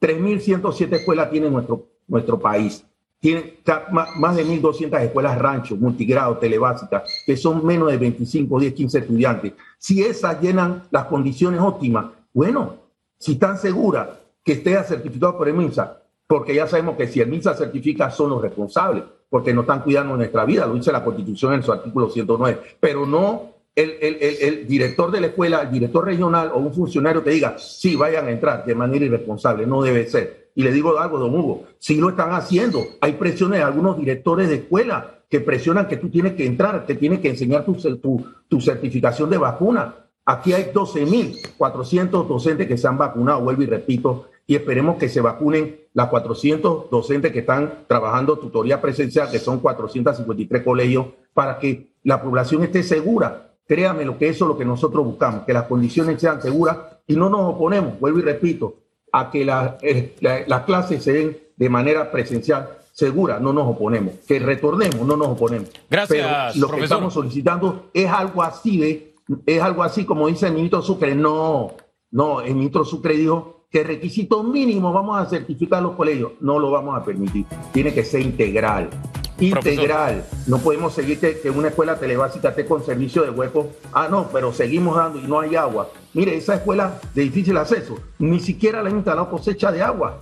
3.107 0.00 0.94
escuelas 0.94 1.30
tiene 1.30 1.50
nuestro, 1.50 1.86
nuestro 2.08 2.38
país 2.38 2.82
tienen 3.24 3.54
más 3.90 4.36
de 4.36 4.44
1.200 4.44 5.00
escuelas 5.00 5.38
rancho, 5.38 5.76
multigrado, 5.76 6.36
telebásicas, 6.36 7.22
que 7.24 7.38
son 7.38 7.64
menos 7.64 7.90
de 7.90 7.96
25, 7.96 8.60
10, 8.60 8.74
15 8.74 8.98
estudiantes. 8.98 9.52
Si 9.78 10.02
esas 10.02 10.42
llenan 10.42 10.82
las 10.90 11.06
condiciones 11.06 11.58
óptimas, 11.58 12.08
bueno, 12.34 12.74
si 13.18 13.32
están 13.32 13.56
seguras 13.56 14.08
que 14.44 14.52
esté 14.52 14.74
certificado 14.84 15.38
por 15.38 15.48
el 15.48 15.54
MINSA, 15.54 16.02
porque 16.26 16.54
ya 16.54 16.66
sabemos 16.66 16.98
que 16.98 17.08
si 17.08 17.22
el 17.22 17.28
MINSA 17.28 17.54
certifica 17.54 18.10
son 18.10 18.28
los 18.28 18.42
responsables, 18.42 19.04
porque 19.30 19.54
no 19.54 19.62
están 19.62 19.80
cuidando 19.80 20.18
nuestra 20.18 20.44
vida, 20.44 20.66
lo 20.66 20.74
dice 20.74 20.92
la 20.92 21.02
Constitución 21.02 21.54
en 21.54 21.62
su 21.62 21.72
artículo 21.72 22.10
109, 22.10 22.60
pero 22.78 23.06
no 23.06 23.54
el, 23.74 23.96
el, 24.02 24.18
el, 24.20 24.68
director 24.68 25.10
de 25.10 25.22
la 25.22 25.28
escuela, 25.28 25.62
el 25.62 25.70
director 25.70 26.04
regional 26.04 26.50
o 26.52 26.58
un 26.58 26.74
funcionario 26.74 27.24
que 27.24 27.30
diga, 27.30 27.56
sí, 27.56 27.96
vayan 27.96 28.26
a 28.26 28.30
entrar 28.32 28.66
de 28.66 28.74
manera 28.74 29.06
irresponsable, 29.06 29.66
no 29.66 29.80
debe 29.80 30.06
ser. 30.10 30.43
Y 30.54 30.62
le 30.62 30.72
digo 30.72 30.98
algo, 30.98 31.18
don 31.18 31.34
Hugo, 31.34 31.64
si 31.78 31.96
lo 31.96 32.10
están 32.10 32.32
haciendo, 32.32 32.80
hay 33.00 33.14
presiones 33.14 33.58
de 33.58 33.64
algunos 33.64 33.98
directores 33.98 34.48
de 34.48 34.56
escuela 34.56 35.22
que 35.28 35.40
presionan 35.40 35.88
que 35.88 35.96
tú 35.96 36.10
tienes 36.10 36.34
que 36.34 36.46
entrar, 36.46 36.86
que 36.86 36.94
tienes 36.94 37.20
que 37.20 37.30
enseñar 37.30 37.64
tu, 37.64 37.74
tu, 37.74 38.24
tu 38.48 38.60
certificación 38.60 39.30
de 39.30 39.38
vacuna. 39.38 39.94
Aquí 40.24 40.52
hay 40.52 40.70
12.400 40.72 42.26
docentes 42.26 42.68
que 42.68 42.78
se 42.78 42.86
han 42.86 42.96
vacunado, 42.96 43.40
vuelvo 43.40 43.62
y 43.62 43.66
repito, 43.66 44.26
y 44.46 44.54
esperemos 44.54 44.96
que 44.96 45.08
se 45.08 45.20
vacunen 45.20 45.80
las 45.92 46.08
400 46.08 46.90
docentes 46.90 47.32
que 47.32 47.40
están 47.40 47.84
trabajando 47.86 48.38
tutoría 48.38 48.80
presencial, 48.80 49.30
que 49.30 49.38
son 49.38 49.60
453 49.60 50.62
colegios, 50.62 51.06
para 51.32 51.58
que 51.58 51.94
la 52.04 52.22
población 52.22 52.62
esté 52.62 52.82
segura. 52.82 53.54
Créame 53.66 54.04
lo 54.04 54.18
que 54.18 54.28
eso 54.28 54.44
es 54.44 54.48
lo 54.50 54.58
que 54.58 54.64
nosotros 54.64 55.04
buscamos, 55.04 55.44
que 55.44 55.52
las 55.52 55.64
condiciones 55.64 56.20
sean 56.20 56.40
seguras 56.40 56.78
y 57.06 57.16
no 57.16 57.28
nos 57.28 57.54
oponemos, 57.54 57.98
vuelvo 57.98 58.18
y 58.18 58.22
repito, 58.22 58.83
a 59.16 59.30
que 59.30 59.46
eh, 59.82 60.44
las 60.48 60.62
clases 60.62 61.04
se 61.04 61.12
den 61.12 61.38
de 61.56 61.68
manera 61.68 62.10
presencial 62.10 62.68
segura, 62.90 63.38
no 63.38 63.52
nos 63.52 63.68
oponemos. 63.68 64.14
Que 64.26 64.40
retornemos, 64.40 65.06
no 65.06 65.16
nos 65.16 65.28
oponemos. 65.28 65.70
Gracias. 65.88 66.56
lo 66.56 66.68
que 66.68 66.82
estamos 66.82 67.14
solicitando 67.14 67.90
es 67.94 68.10
algo 68.10 68.42
así 68.42 68.78
de, 68.78 69.14
es 69.46 69.62
algo 69.62 69.84
así 69.84 70.04
como 70.04 70.26
dice 70.26 70.48
el 70.48 70.54
ministro 70.54 70.82
Sucre. 70.82 71.14
No, 71.14 71.74
no, 72.10 72.40
el 72.40 72.56
ministro 72.56 72.84
Sucre 72.84 73.14
dijo 73.14 73.53
que 73.74 73.82
requisito 73.82 74.40
mínimo 74.44 74.92
vamos 74.92 75.20
a 75.20 75.28
certificar 75.28 75.82
los 75.82 75.96
colegios. 75.96 76.30
No 76.40 76.60
lo 76.60 76.70
vamos 76.70 76.96
a 76.96 77.02
permitir. 77.02 77.44
Tiene 77.72 77.92
que 77.92 78.04
ser 78.04 78.20
integral 78.20 78.88
integral. 79.40 80.24
No 80.46 80.58
podemos 80.58 80.94
seguir 80.94 81.18
que, 81.18 81.50
una 81.50 81.66
escuela 81.66 81.98
telebásica 81.98 82.50
esté 82.50 82.66
con 82.66 82.84
servicio 82.84 83.22
de 83.22 83.30
hueco. 83.30 83.72
Ah, 83.92 84.06
no, 84.08 84.28
pero 84.32 84.52
seguimos 84.52 84.96
dando 84.96 85.18
y 85.18 85.22
no 85.22 85.40
hay 85.40 85.56
agua. 85.56 85.88
Mire, 86.12 86.36
esa 86.36 86.54
escuela 86.54 87.00
de 87.14 87.22
difícil 87.22 87.56
acceso, 87.56 87.98
ni 88.20 88.38
siquiera 88.38 88.80
le 88.80 88.90
han 88.90 88.96
instalado 88.96 89.28
cosecha 89.28 89.72
de 89.72 89.82
agua. 89.82 90.20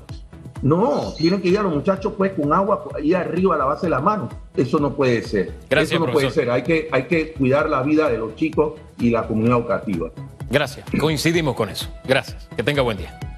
No, 0.62 1.12
tienen 1.18 1.42
que 1.42 1.48
ir 1.48 1.58
a 1.58 1.62
los 1.62 1.74
muchachos 1.74 2.14
pues 2.16 2.32
con 2.32 2.54
agua 2.54 2.84
ahí 2.96 3.12
arriba 3.12 3.54
a 3.54 3.58
la 3.58 3.66
base 3.66 3.84
de 3.84 3.90
la 3.90 4.00
mano. 4.00 4.30
Eso 4.56 4.78
no 4.78 4.94
puede 4.94 5.20
ser. 5.20 5.52
Gracias, 5.68 5.92
Eso 5.92 6.06
no 6.06 6.10
puede 6.10 6.30
ser. 6.30 6.50
Hay 6.50 6.62
que, 6.62 6.88
hay 6.90 7.04
que 7.04 7.34
cuidar 7.34 7.68
la 7.68 7.82
vida 7.82 8.08
de 8.08 8.16
los 8.16 8.34
chicos 8.34 8.80
y 8.98 9.10
la 9.10 9.28
comunidad 9.28 9.58
educativa. 9.58 10.10
Gracias. 10.50 10.86
Coincidimos 10.98 11.54
con 11.54 11.68
eso. 11.68 11.86
Gracias. 12.08 12.48
Que 12.56 12.62
tenga 12.62 12.80
buen 12.80 12.96
día. 12.96 13.31